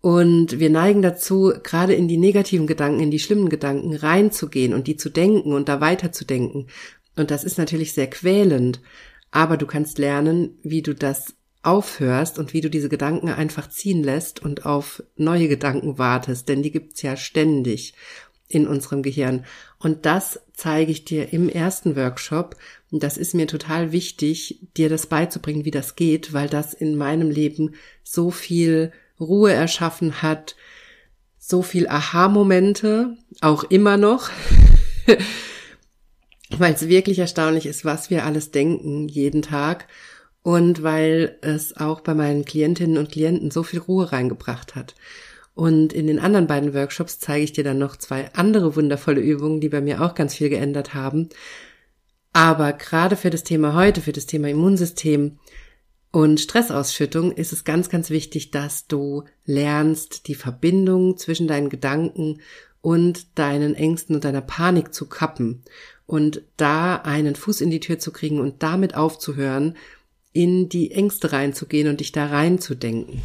Und 0.00 0.58
wir 0.58 0.70
neigen 0.70 1.02
dazu, 1.02 1.52
gerade 1.62 1.92
in 1.92 2.08
die 2.08 2.16
negativen 2.16 2.66
Gedanken, 2.66 3.00
in 3.00 3.10
die 3.10 3.18
schlimmen 3.18 3.48
Gedanken 3.48 3.94
reinzugehen 3.94 4.72
und 4.72 4.86
die 4.86 4.96
zu 4.96 5.10
denken 5.10 5.52
und 5.52 5.68
da 5.68 5.80
weiterzudenken. 5.80 6.68
Und 7.16 7.30
das 7.30 7.44
ist 7.44 7.58
natürlich 7.58 7.92
sehr 7.92 8.08
quälend. 8.08 8.80
Aber 9.30 9.56
du 9.56 9.66
kannst 9.66 9.98
lernen, 9.98 10.58
wie 10.62 10.82
du 10.82 10.94
das 10.94 11.34
aufhörst 11.62 12.38
und 12.38 12.52
wie 12.52 12.60
du 12.60 12.70
diese 12.70 12.88
Gedanken 12.88 13.28
einfach 13.28 13.68
ziehen 13.68 14.04
lässt 14.04 14.40
und 14.40 14.64
auf 14.64 15.02
neue 15.16 15.48
Gedanken 15.48 15.98
wartest, 15.98 16.48
denn 16.48 16.62
die 16.62 16.70
gibt's 16.70 17.02
ja 17.02 17.16
ständig 17.16 17.94
in 18.48 18.68
unserem 18.68 19.02
Gehirn. 19.02 19.44
Und 19.78 20.06
das 20.06 20.40
zeige 20.52 20.92
ich 20.92 21.04
dir 21.04 21.32
im 21.32 21.48
ersten 21.48 21.96
Workshop. 21.96 22.56
Und 22.92 23.02
das 23.02 23.16
ist 23.16 23.34
mir 23.34 23.48
total 23.48 23.90
wichtig, 23.90 24.60
dir 24.76 24.88
das 24.88 25.06
beizubringen, 25.06 25.64
wie 25.64 25.72
das 25.72 25.96
geht, 25.96 26.32
weil 26.32 26.48
das 26.48 26.72
in 26.72 26.96
meinem 26.96 27.30
Leben 27.30 27.74
so 28.04 28.30
viel 28.30 28.92
Ruhe 29.18 29.52
erschaffen 29.52 30.22
hat, 30.22 30.54
so 31.38 31.62
viel 31.62 31.88
Aha-Momente, 31.88 33.16
auch 33.40 33.64
immer 33.64 33.96
noch, 33.96 34.30
weil 36.56 36.74
es 36.74 36.88
wirklich 36.88 37.18
erstaunlich 37.18 37.66
ist, 37.66 37.84
was 37.84 38.10
wir 38.10 38.24
alles 38.24 38.50
denken 38.50 39.08
jeden 39.08 39.42
Tag 39.42 39.88
und 40.42 40.82
weil 40.82 41.38
es 41.42 41.76
auch 41.76 42.00
bei 42.00 42.14
meinen 42.14 42.44
Klientinnen 42.44 42.98
und 42.98 43.10
Klienten 43.10 43.50
so 43.50 43.62
viel 43.62 43.80
Ruhe 43.80 44.12
reingebracht 44.12 44.74
hat. 44.74 44.94
Und 45.54 45.92
in 45.92 46.06
den 46.06 46.18
anderen 46.18 46.46
beiden 46.46 46.74
Workshops 46.74 47.18
zeige 47.18 47.42
ich 47.42 47.52
dir 47.52 47.64
dann 47.64 47.78
noch 47.78 47.96
zwei 47.96 48.30
andere 48.34 48.76
wundervolle 48.76 49.20
Übungen, 49.20 49.60
die 49.60 49.70
bei 49.70 49.80
mir 49.80 50.02
auch 50.02 50.14
ganz 50.14 50.34
viel 50.34 50.50
geändert 50.50 50.94
haben. 50.94 51.30
Aber 52.32 52.74
gerade 52.74 53.16
für 53.16 53.30
das 53.30 53.42
Thema 53.42 53.74
heute, 53.74 54.02
für 54.02 54.12
das 54.12 54.26
Thema 54.26 54.50
Immunsystem 54.50 55.38
und 56.12 56.40
Stressausschüttung 56.40 57.32
ist 57.32 57.52
es 57.52 57.64
ganz, 57.64 57.88
ganz 57.88 58.10
wichtig, 58.10 58.50
dass 58.50 58.86
du 58.86 59.24
lernst, 59.46 60.28
die 60.28 60.34
Verbindung 60.34 61.16
zwischen 61.16 61.48
deinen 61.48 61.70
Gedanken 61.70 62.40
und 62.86 63.36
deinen 63.36 63.74
Ängsten 63.74 64.14
und 64.14 64.22
deiner 64.22 64.42
Panik 64.42 64.94
zu 64.94 65.08
kappen 65.08 65.64
und 66.06 66.42
da 66.56 66.94
einen 66.94 67.34
Fuß 67.34 67.60
in 67.60 67.70
die 67.70 67.80
Tür 67.80 67.98
zu 67.98 68.12
kriegen 68.12 68.38
und 68.38 68.62
damit 68.62 68.94
aufzuhören, 68.94 69.76
in 70.32 70.68
die 70.68 70.92
Ängste 70.92 71.32
reinzugehen 71.32 71.88
und 71.88 71.98
dich 71.98 72.12
da 72.12 72.26
reinzudenken. 72.26 73.22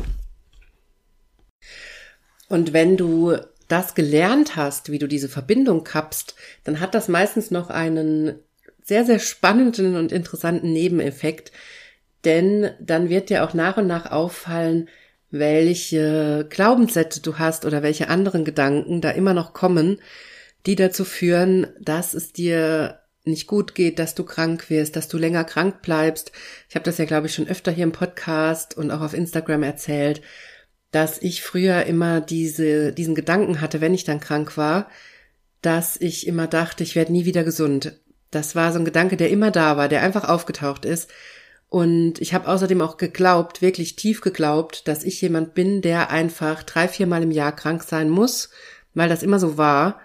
Und 2.50 2.74
wenn 2.74 2.98
du 2.98 3.38
das 3.68 3.94
gelernt 3.94 4.56
hast, 4.56 4.92
wie 4.92 4.98
du 4.98 5.08
diese 5.08 5.30
Verbindung 5.30 5.84
kappst, 5.84 6.34
dann 6.64 6.80
hat 6.80 6.96
das 6.96 7.08
meistens 7.08 7.52
noch 7.52 7.70
einen 7.70 8.40
sehr, 8.84 9.06
sehr 9.06 9.20
spannenden 9.20 9.96
und 9.96 10.12
interessanten 10.12 10.74
Nebeneffekt, 10.74 11.52
denn 12.26 12.72
dann 12.80 13.10
wird 13.10 13.30
dir 13.30 13.44
auch 13.44 13.54
nach 13.54 13.78
und 13.78 13.86
nach 13.86 14.10
auffallen, 14.10 14.90
welche 15.32 16.46
Glaubenssätze 16.50 17.22
du 17.22 17.40
hast 17.40 17.66
oder 17.66 17.82
welche 17.82 18.10
anderen 18.10 18.46
Gedanken 18.46 19.02
da 19.02 19.12
immer 19.12 19.34
noch 19.34 19.54
kommen, 19.54 20.00
die 20.66 20.76
dazu 20.76 21.06
führen, 21.06 21.68
dass 21.80 22.14
es 22.14 22.34
dir 22.34 23.00
nicht 23.24 23.48
gut 23.48 23.76
geht, 23.76 24.00
dass 24.00 24.16
du 24.16 24.24
krank 24.24 24.70
wirst, 24.70 24.96
dass 24.96 25.08
du 25.08 25.18
länger 25.18 25.44
krank 25.44 25.82
bleibst. 25.82 26.32
Ich 26.70 26.76
habe 26.76 26.86
das 26.86 26.98
ja, 26.98 27.06
glaube 27.06 27.28
ich, 27.28 27.34
schon 27.34 27.48
öfter 27.48 27.72
hier 27.72 27.84
im 27.84 27.92
Podcast 27.92 28.76
und 28.78 28.92
auch 28.92 29.02
auf 29.02 29.14
Instagram 29.14 29.64
erzählt, 29.64 30.22
dass 30.92 31.22
ich 31.22 31.42
früher 31.44 31.86
immer 31.86 32.20
diese, 32.20 32.92
diesen 32.94 33.16
Gedanken 33.16 33.62
hatte, 33.62 33.80
wenn 33.80 33.94
ich 33.94 34.04
dann 34.04 34.20
krank 34.20 34.58
war, 34.58 34.90
dass 35.62 35.98
ich 35.98 36.28
immer 36.28 36.48
dachte, 36.48 36.84
ich 36.84 36.96
werde 36.96 37.12
nie 37.12 37.26
wieder 37.26 37.44
gesund. 37.44 38.00
Das 38.32 38.56
war 38.56 38.74
so 38.74 38.80
ein 38.80 38.86
Gedanke, 38.86 39.18
der 39.18 39.30
immer 39.30 39.52
da 39.52 39.78
war, 39.78 39.88
der 39.88 40.02
einfach 40.02 40.28
aufgetaucht 40.28 40.86
ist. 40.86 41.10
Und 41.72 42.20
ich 42.20 42.34
habe 42.34 42.48
außerdem 42.48 42.82
auch 42.82 42.98
geglaubt, 42.98 43.64
wirklich 43.64 43.96
tief 43.96 44.22
geglaubt, 44.22 44.88
dass 44.88 45.04
ich 45.04 45.20
jemand 45.22 45.54
bin, 45.54 45.82
der 45.82 46.12
einfach 46.12 46.62
drei, 46.62 46.88
viermal 46.88 47.24
im 47.24 47.32
Jahr 47.32 47.56
krank 47.56 47.84
sein 47.84 48.10
muss, 48.10 48.50
weil 48.94 49.10
das 49.10 49.24
immer 49.24 49.40
so 49.40 49.58
war. 49.58 50.00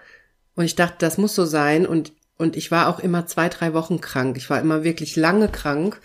Und 0.55 0.63
ich 0.63 0.75
dachte, 0.75 0.95
das 0.99 1.19
muss 1.19 1.35
so 1.35 1.45
sein. 1.45 1.85
Und 1.85 2.13
und 2.37 2.55
ich 2.55 2.71
war 2.71 2.87
auch 2.87 2.99
immer 2.99 3.25
zwei, 3.25 3.49
drei 3.49 3.73
Wochen 3.73 3.99
krank. 3.99 4.37
Ich 4.37 4.49
war 4.49 4.61
immer 4.61 4.83
wirklich 4.83 5.15
lange 5.15 5.49
krank 5.49 5.99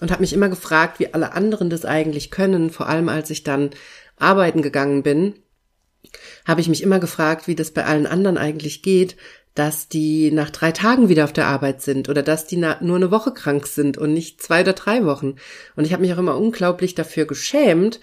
und 0.00 0.10
habe 0.10 0.22
mich 0.22 0.32
immer 0.32 0.48
gefragt, 0.48 0.98
wie 0.98 1.12
alle 1.12 1.32
anderen 1.32 1.70
das 1.70 1.84
eigentlich 1.84 2.30
können. 2.30 2.70
Vor 2.70 2.88
allem 2.88 3.08
als 3.08 3.30
ich 3.30 3.44
dann 3.44 3.70
arbeiten 4.16 4.62
gegangen 4.62 5.02
bin, 5.02 5.34
habe 6.46 6.60
ich 6.60 6.68
mich 6.68 6.82
immer 6.82 7.00
gefragt, 7.00 7.46
wie 7.48 7.54
das 7.54 7.70
bei 7.70 7.84
allen 7.84 8.06
anderen 8.06 8.38
eigentlich 8.38 8.82
geht, 8.82 9.16
dass 9.54 9.88
die 9.88 10.32
nach 10.32 10.50
drei 10.50 10.72
Tagen 10.72 11.08
wieder 11.08 11.24
auf 11.24 11.32
der 11.32 11.46
Arbeit 11.46 11.80
sind 11.80 12.08
oder 12.08 12.22
dass 12.22 12.46
die 12.46 12.56
nur 12.56 12.76
eine 12.80 13.10
Woche 13.10 13.32
krank 13.32 13.66
sind 13.66 13.96
und 13.96 14.12
nicht 14.12 14.42
zwei 14.42 14.62
oder 14.62 14.72
drei 14.72 15.04
Wochen. 15.04 15.36
Und 15.76 15.84
ich 15.84 15.92
habe 15.92 16.02
mich 16.02 16.12
auch 16.12 16.18
immer 16.18 16.36
unglaublich 16.36 16.94
dafür 16.94 17.24
geschämt, 17.26 18.00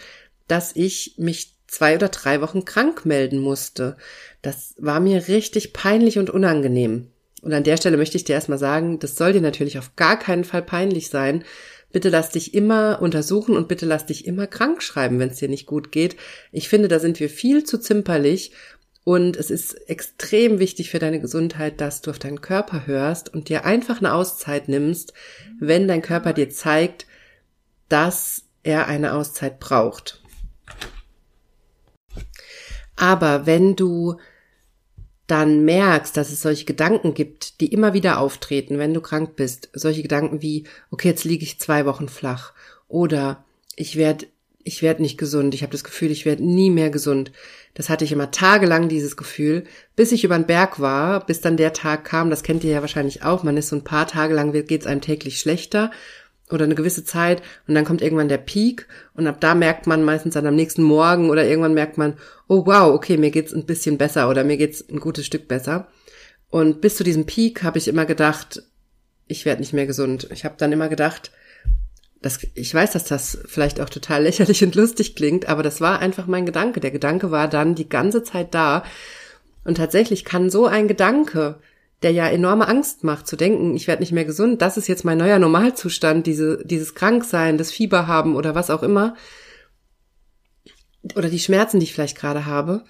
dass 0.47 0.75
ich 0.75 1.15
mich 1.17 1.55
zwei 1.67 1.95
oder 1.95 2.07
drei 2.07 2.41
Wochen 2.41 2.63
krank 2.63 3.05
melden 3.05 3.39
musste. 3.39 3.97
Das 4.41 4.75
war 4.77 4.99
mir 4.99 5.27
richtig 5.27 5.73
peinlich 5.73 6.17
und 6.17 6.29
unangenehm. 6.29 7.07
Und 7.41 7.53
an 7.53 7.63
der 7.63 7.77
Stelle 7.77 7.97
möchte 7.97 8.17
ich 8.17 8.23
dir 8.23 8.33
erstmal 8.33 8.57
sagen, 8.59 8.99
das 8.99 9.15
soll 9.15 9.33
dir 9.33 9.41
natürlich 9.41 9.77
auf 9.77 9.95
gar 9.95 10.17
keinen 10.17 10.43
Fall 10.43 10.61
peinlich 10.61 11.09
sein. 11.09 11.43
Bitte 11.91 12.09
lass 12.09 12.29
dich 12.29 12.53
immer 12.53 12.99
untersuchen 13.01 13.57
und 13.57 13.67
bitte 13.67 13.85
lass 13.85 14.05
dich 14.05 14.25
immer 14.25 14.47
krank 14.47 14.81
schreiben, 14.81 15.19
wenn 15.19 15.29
es 15.29 15.39
dir 15.39 15.49
nicht 15.49 15.65
gut 15.65 15.91
geht. 15.91 16.15
Ich 16.51 16.69
finde, 16.69 16.87
da 16.87 16.99
sind 16.99 17.19
wir 17.19 17.29
viel 17.29 17.65
zu 17.65 17.77
zimperlich 17.77 18.51
und 19.03 19.35
es 19.35 19.49
ist 19.49 19.73
extrem 19.89 20.59
wichtig 20.59 20.91
für 20.91 20.99
deine 20.99 21.19
Gesundheit, 21.19 21.81
dass 21.81 22.01
du 22.01 22.11
auf 22.11 22.19
deinen 22.19 22.41
Körper 22.41 22.85
hörst 22.85 23.33
und 23.33 23.49
dir 23.49 23.65
einfach 23.65 23.97
eine 23.97 24.13
Auszeit 24.13 24.67
nimmst, 24.67 25.13
wenn 25.59 25.87
dein 25.87 26.01
Körper 26.01 26.33
dir 26.33 26.49
zeigt, 26.49 27.07
dass 27.89 28.43
er 28.63 28.87
eine 28.87 29.13
Auszeit 29.13 29.59
braucht. 29.59 30.21
Aber 32.95 33.47
wenn 33.47 33.75
du 33.75 34.17
dann 35.25 35.65
merkst, 35.65 36.15
dass 36.15 36.29
es 36.29 36.41
solche 36.41 36.65
Gedanken 36.65 37.13
gibt, 37.13 37.61
die 37.61 37.71
immer 37.71 37.93
wieder 37.93 38.19
auftreten, 38.19 38.77
wenn 38.77 38.93
du 38.93 39.01
krank 39.01 39.35
bist, 39.35 39.69
solche 39.73 40.03
Gedanken 40.03 40.41
wie, 40.41 40.65
okay, 40.91 41.07
jetzt 41.07 41.23
liege 41.23 41.43
ich 41.43 41.59
zwei 41.59 41.85
Wochen 41.85 42.09
flach 42.09 42.53
oder 42.87 43.43
ich 43.75 43.95
werde 43.95 44.27
ich 44.63 44.81
werde 44.81 45.01
nicht 45.01 45.17
gesund, 45.17 45.53
ich 45.55 45.63
habe 45.63 45.71
das 45.71 45.83
Gefühl, 45.83 46.11
ich 46.11 46.25
werde 46.25 46.43
nie 46.43 46.69
mehr 46.69 46.89
gesund. 46.89 47.31
Das 47.73 47.89
hatte 47.89 48.03
ich 48.03 48.11
immer 48.11 48.31
tagelang 48.31 48.89
dieses 48.89 49.15
Gefühl, 49.15 49.63
bis 49.95 50.11
ich 50.11 50.23
über 50.23 50.37
den 50.37 50.45
Berg 50.45 50.79
war, 50.79 51.25
bis 51.25 51.41
dann 51.41 51.57
der 51.57 51.73
Tag 51.73 52.03
kam, 52.05 52.29
das 52.29 52.43
kennt 52.43 52.63
ihr 52.63 52.71
ja 52.71 52.81
wahrscheinlich 52.81 53.23
auch, 53.23 53.43
man 53.43 53.57
ist 53.57 53.69
so 53.69 53.75
ein 53.75 53.83
paar 53.83 54.07
Tage 54.07 54.33
lang 54.33 54.51
geht 54.51 54.81
es 54.81 54.87
einem 54.87 55.01
täglich 55.01 55.39
schlechter 55.39 55.91
oder 56.49 56.65
eine 56.65 56.75
gewisse 56.75 57.05
Zeit 57.05 57.41
und 57.67 57.75
dann 57.75 57.85
kommt 57.85 58.01
irgendwann 58.01 58.27
der 58.27 58.37
Peak 58.37 58.87
und 59.13 59.25
ab 59.27 59.39
da 59.39 59.55
merkt 59.55 59.87
man 59.87 60.03
meistens 60.03 60.33
dann 60.33 60.47
am 60.47 60.55
nächsten 60.55 60.83
Morgen 60.83 61.29
oder 61.29 61.45
irgendwann 61.45 61.73
merkt 61.73 61.97
man, 61.97 62.17
oh 62.47 62.65
wow, 62.65 62.93
okay, 62.93 63.17
mir 63.17 63.31
geht's 63.31 63.53
ein 63.53 63.65
bisschen 63.65 63.97
besser 63.97 64.29
oder 64.29 64.43
mir 64.43 64.57
geht's 64.57 64.83
ein 64.89 64.99
gutes 64.99 65.25
Stück 65.25 65.47
besser. 65.47 65.87
Und 66.49 66.81
bis 66.81 66.97
zu 66.97 67.05
diesem 67.05 67.25
Peak 67.25 67.63
habe 67.63 67.77
ich 67.77 67.87
immer 67.87 68.05
gedacht, 68.05 68.63
ich 69.27 69.45
werde 69.45 69.61
nicht 69.61 69.71
mehr 69.71 69.87
gesund. 69.87 70.27
Ich 70.31 70.43
habe 70.43 70.55
dann 70.57 70.73
immer 70.73 70.89
gedacht, 70.89 71.31
das, 72.21 72.39
ich 72.53 72.73
weiß, 72.73 72.91
dass 72.91 73.05
das 73.05 73.39
vielleicht 73.45 73.81
auch 73.81 73.89
total 73.89 74.23
lächerlich 74.23 74.63
und 74.63 74.75
lustig 74.75 75.15
klingt, 75.15 75.47
aber 75.47 75.63
das 75.63 75.81
war 75.81 75.99
einfach 75.99 76.27
mein 76.27 76.45
Gedanke. 76.45 76.79
Der 76.79 76.91
Gedanke 76.91 77.31
war 77.31 77.47
dann 77.47 77.75
die 77.75 77.89
ganze 77.89 78.23
Zeit 78.23 78.53
da. 78.53 78.83
Und 79.63 79.77
tatsächlich 79.77 80.25
kann 80.25 80.49
so 80.49 80.65
ein 80.65 80.87
Gedanke 80.87 81.59
der 82.01 82.11
ja 82.11 82.27
enorme 82.27 82.67
Angst 82.67 83.03
macht, 83.03 83.27
zu 83.27 83.35
denken, 83.35 83.75
ich 83.75 83.87
werde 83.87 84.01
nicht 84.01 84.11
mehr 84.11 84.25
gesund, 84.25 84.61
das 84.61 84.77
ist 84.77 84.87
jetzt 84.87 85.05
mein 85.05 85.19
neuer 85.19 85.39
Normalzustand, 85.39 86.25
diese, 86.25 86.63
dieses 86.65 86.95
Kranksein, 86.95 87.57
das 87.57 87.71
Fieber 87.71 88.07
haben 88.07 88.35
oder 88.35 88.55
was 88.55 88.69
auch 88.69 88.81
immer, 88.81 89.15
oder 91.15 91.29
die 91.29 91.39
Schmerzen, 91.39 91.79
die 91.79 91.85
ich 91.85 91.93
vielleicht 91.93 92.17
gerade 92.17 92.45
habe, 92.45 92.83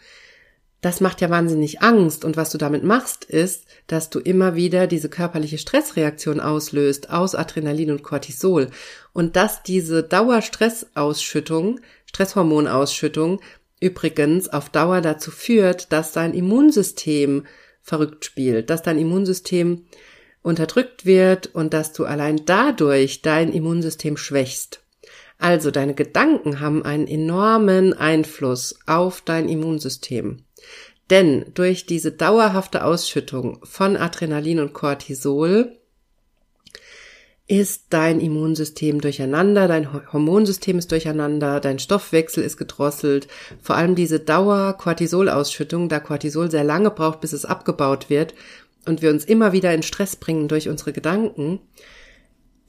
das 0.81 0.99
macht 0.99 1.21
ja 1.21 1.29
wahnsinnig 1.29 1.81
Angst. 1.81 2.25
Und 2.25 2.37
was 2.37 2.49
du 2.49 2.57
damit 2.57 2.83
machst, 2.83 3.23
ist, 3.23 3.65
dass 3.87 4.09
du 4.09 4.19
immer 4.19 4.55
wieder 4.55 4.87
diese 4.87 5.09
körperliche 5.09 5.59
Stressreaktion 5.59 6.39
auslöst 6.39 7.11
aus 7.11 7.35
Adrenalin 7.35 7.91
und 7.91 8.03
Cortisol. 8.03 8.69
Und 9.13 9.35
dass 9.35 9.63
diese 9.63 10.03
Dauerstressausschüttung, 10.03 11.79
Stresshormonausschüttung 12.07 13.41
übrigens 13.79 14.49
auf 14.49 14.69
Dauer 14.69 15.01
dazu 15.01 15.31
führt, 15.31 15.91
dass 15.91 16.11
dein 16.11 16.33
Immunsystem 16.33 17.45
verrückt 17.81 18.25
spielt, 18.25 18.69
dass 18.69 18.81
dein 18.81 18.97
Immunsystem 18.97 19.85
unterdrückt 20.43 21.05
wird 21.05 21.53
und 21.53 21.73
dass 21.73 21.93
du 21.93 22.05
allein 22.05 22.41
dadurch 22.45 23.21
dein 23.21 23.53
Immunsystem 23.53 24.17
schwächst. 24.17 24.81
Also 25.37 25.71
deine 25.71 25.95
Gedanken 25.95 26.59
haben 26.59 26.83
einen 26.85 27.07
enormen 27.07 27.93
Einfluss 27.93 28.79
auf 28.85 29.21
dein 29.21 29.49
Immunsystem. 29.49 30.43
Denn 31.09 31.45
durch 31.53 31.85
diese 31.85 32.11
dauerhafte 32.11 32.85
Ausschüttung 32.85 33.59
von 33.63 33.97
Adrenalin 33.97 34.59
und 34.59 34.73
Cortisol 34.73 35.77
ist 37.47 37.87
dein 37.89 38.21
Immunsystem 38.21 39.01
durcheinander, 39.01 39.67
dein 39.67 39.91
Hormonsystem 40.13 40.77
ist 40.77 40.89
durcheinander, 40.89 41.59
dein 41.59 41.79
Stoffwechsel 41.79 42.43
ist 42.45 42.55
gedrosselt. 42.55 43.27
Vor 43.61 43.75
allem 43.75 43.95
diese 43.95 44.21
Dauer-Cortisol-Ausschüttung, 44.21 45.89
da 45.89 45.99
Cortisol 45.99 46.49
sehr 46.49 46.63
lange 46.63 46.91
braucht, 46.91 47.19
bis 47.19 47.33
es 47.33 47.43
abgebaut 47.43 48.09
wird 48.09 48.33
und 48.85 49.01
wir 49.01 49.09
uns 49.09 49.25
immer 49.25 49.51
wieder 49.51 49.73
in 49.73 49.83
Stress 49.83 50.15
bringen 50.15 50.47
durch 50.47 50.69
unsere 50.69 50.93
Gedanken, 50.93 51.59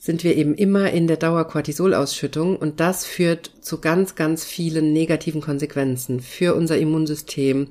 sind 0.03 0.25
wir 0.25 0.37
eben 0.37 0.57
immer 0.57 0.91
in 0.91 1.07
der 1.07 1.17
Dauer-Cortisol-Ausschüttung 1.17 2.57
und 2.57 2.81
das 2.81 3.07
führt 3.07 3.53
zu 3.61 3.81
ganz, 3.81 4.17
ganz 4.17 4.45
vielen 4.45 4.93
negativen 4.93 5.41
Konsequenzen 5.41 6.19
für 6.19 6.57
unser 6.57 6.77
Immunsystem 6.77 7.69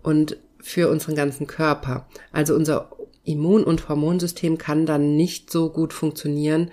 und 0.00 0.36
für 0.60 0.88
unseren 0.88 1.16
ganzen 1.16 1.48
Körper. 1.48 2.06
Also 2.30 2.54
unser 2.54 2.92
Immun- 3.24 3.64
und 3.64 3.88
Hormonsystem 3.88 4.58
kann 4.58 4.86
dann 4.86 5.16
nicht 5.16 5.50
so 5.50 5.68
gut 5.68 5.92
funktionieren, 5.92 6.70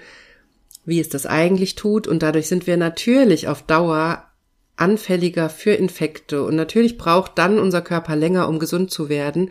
wie 0.86 1.00
es 1.00 1.10
das 1.10 1.26
eigentlich 1.26 1.74
tut. 1.74 2.08
Und 2.08 2.22
dadurch 2.22 2.48
sind 2.48 2.68
wir 2.68 2.78
natürlich 2.78 3.48
auf 3.48 3.64
Dauer 3.64 4.28
anfälliger 4.76 5.50
für 5.50 5.72
Infekte. 5.72 6.44
Und 6.44 6.56
natürlich 6.56 7.00
braucht 7.00 7.40
dann 7.40 7.58
unser 7.58 7.82
Körper 7.82 8.16
länger, 8.16 8.48
um 8.48 8.60
gesund 8.60 8.92
zu 8.92 9.10
werden. 9.10 9.50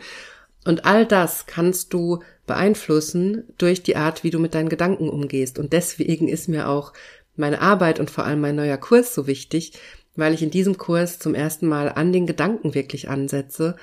Und 0.65 0.85
all 0.85 1.05
das 1.05 1.45
kannst 1.45 1.93
du 1.93 2.19
beeinflussen 2.45 3.43
durch 3.57 3.83
die 3.83 3.95
Art, 3.95 4.23
wie 4.23 4.29
du 4.29 4.39
mit 4.39 4.53
deinen 4.53 4.69
Gedanken 4.69 5.09
umgehst. 5.09 5.59
Und 5.59 5.73
deswegen 5.73 6.27
ist 6.27 6.47
mir 6.47 6.69
auch 6.69 6.93
meine 7.35 7.61
Arbeit 7.61 7.99
und 7.99 8.11
vor 8.11 8.25
allem 8.25 8.41
mein 8.41 8.55
neuer 8.55 8.77
Kurs 8.77 9.13
so 9.13 9.27
wichtig, 9.27 9.73
weil 10.15 10.33
ich 10.33 10.43
in 10.43 10.51
diesem 10.51 10.77
Kurs 10.77 11.19
zum 11.19 11.35
ersten 11.35 11.67
Mal 11.67 11.89
an 11.89 12.13
den 12.13 12.27
Gedanken 12.27 12.75
wirklich 12.75 13.09
ansetze 13.09 13.75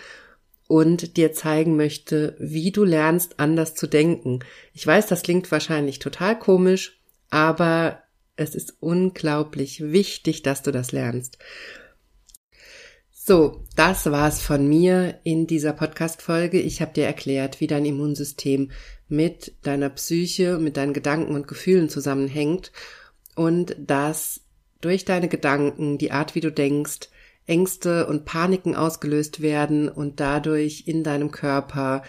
und 0.69 1.17
dir 1.17 1.33
zeigen 1.33 1.77
möchte, 1.77 2.37
wie 2.39 2.71
du 2.71 2.85
lernst, 2.85 3.41
anders 3.41 3.75
zu 3.75 3.89
denken. 3.89 4.39
Ich 4.73 4.87
weiß, 4.87 5.09
das 5.09 5.23
klingt 5.23 5.51
wahrscheinlich 5.51 5.99
total 5.99 6.39
komisch, 6.39 7.01
aber 7.29 8.05
es 8.37 8.55
ist 8.55 8.75
unglaublich 8.79 9.83
wichtig, 9.93 10.43
dass 10.43 10.63
du 10.63 10.71
das 10.71 10.93
lernst. 10.93 11.39
So, 13.31 13.63
das 13.77 14.11
war's 14.11 14.43
von 14.43 14.69
mir 14.69 15.21
in 15.23 15.47
dieser 15.47 15.73
Podcast-Folge. 15.73 16.61
Ich 16.61 16.83
habe 16.83 16.93
dir 16.93 17.07
erklärt, 17.07 17.61
wie 17.61 17.69
dein 17.69 17.85
Immunsystem 17.85 18.73
mit 19.07 19.55
deiner 19.63 19.89
Psyche, 19.91 20.59
mit 20.59 20.77
deinen 20.77 20.95
Gedanken 20.95 21.37
und 21.37 21.47
Gefühlen 21.47 21.89
zusammenhängt 21.89 22.73
und 23.37 23.77
dass 23.79 24.41
durch 24.81 25.05
deine 25.05 25.29
Gedanken, 25.29 25.97
die 25.97 26.11
Art, 26.11 26.35
wie 26.35 26.41
du 26.41 26.51
denkst, 26.51 27.09
Ängste 27.47 28.09
und 28.09 28.25
Paniken 28.25 28.75
ausgelöst 28.75 29.41
werden 29.41 29.89
und 29.89 30.19
dadurch 30.19 30.89
in 30.89 31.05
deinem 31.05 31.31
Körper 31.31 32.03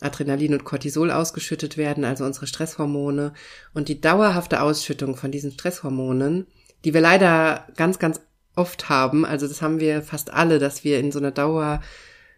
Adrenalin 0.00 0.52
und 0.52 0.64
Cortisol 0.64 1.10
ausgeschüttet 1.10 1.78
werden, 1.78 2.04
also 2.04 2.26
unsere 2.26 2.46
Stresshormone. 2.46 3.32
Und 3.72 3.88
die 3.88 4.02
dauerhafte 4.02 4.60
Ausschüttung 4.60 5.16
von 5.16 5.32
diesen 5.32 5.52
Stresshormonen, 5.52 6.46
die 6.84 6.92
wir 6.92 7.00
leider 7.00 7.66
ganz, 7.76 7.98
ganz 7.98 8.20
oft 8.56 8.88
haben, 8.88 9.24
also 9.24 9.46
das 9.46 9.62
haben 9.62 9.80
wir 9.80 10.02
fast 10.02 10.32
alle, 10.32 10.58
dass 10.58 10.84
wir 10.84 10.98
in 10.98 11.12
so 11.12 11.18
einer 11.18 11.30
Dauer 11.30 11.80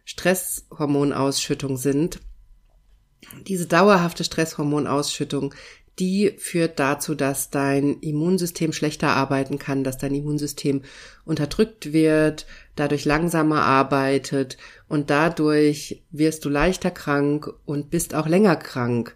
Stresshormonausschüttung 0.05 1.77
sind. 1.77 2.21
Diese 3.47 3.67
dauerhafte 3.67 4.25
Stresshormonausschüttung, 4.25 5.55
die 5.99 6.33
führt 6.39 6.79
dazu, 6.79 7.15
dass 7.15 7.51
dein 7.51 7.99
Immunsystem 8.01 8.73
schlechter 8.73 9.09
arbeiten 9.09 9.59
kann, 9.59 9.85
dass 9.85 9.99
dein 9.99 10.15
Immunsystem 10.15 10.83
unterdrückt 11.25 11.93
wird, 11.93 12.47
dadurch 12.77 13.05
langsamer 13.05 13.63
arbeitet 13.63 14.57
und 14.89 15.11
dadurch 15.11 16.03
wirst 16.11 16.45
du 16.45 16.49
leichter 16.49 16.91
krank 16.91 17.53
und 17.67 17.91
bist 17.91 18.15
auch 18.15 18.29
länger 18.29 18.57
krank. 18.57 19.15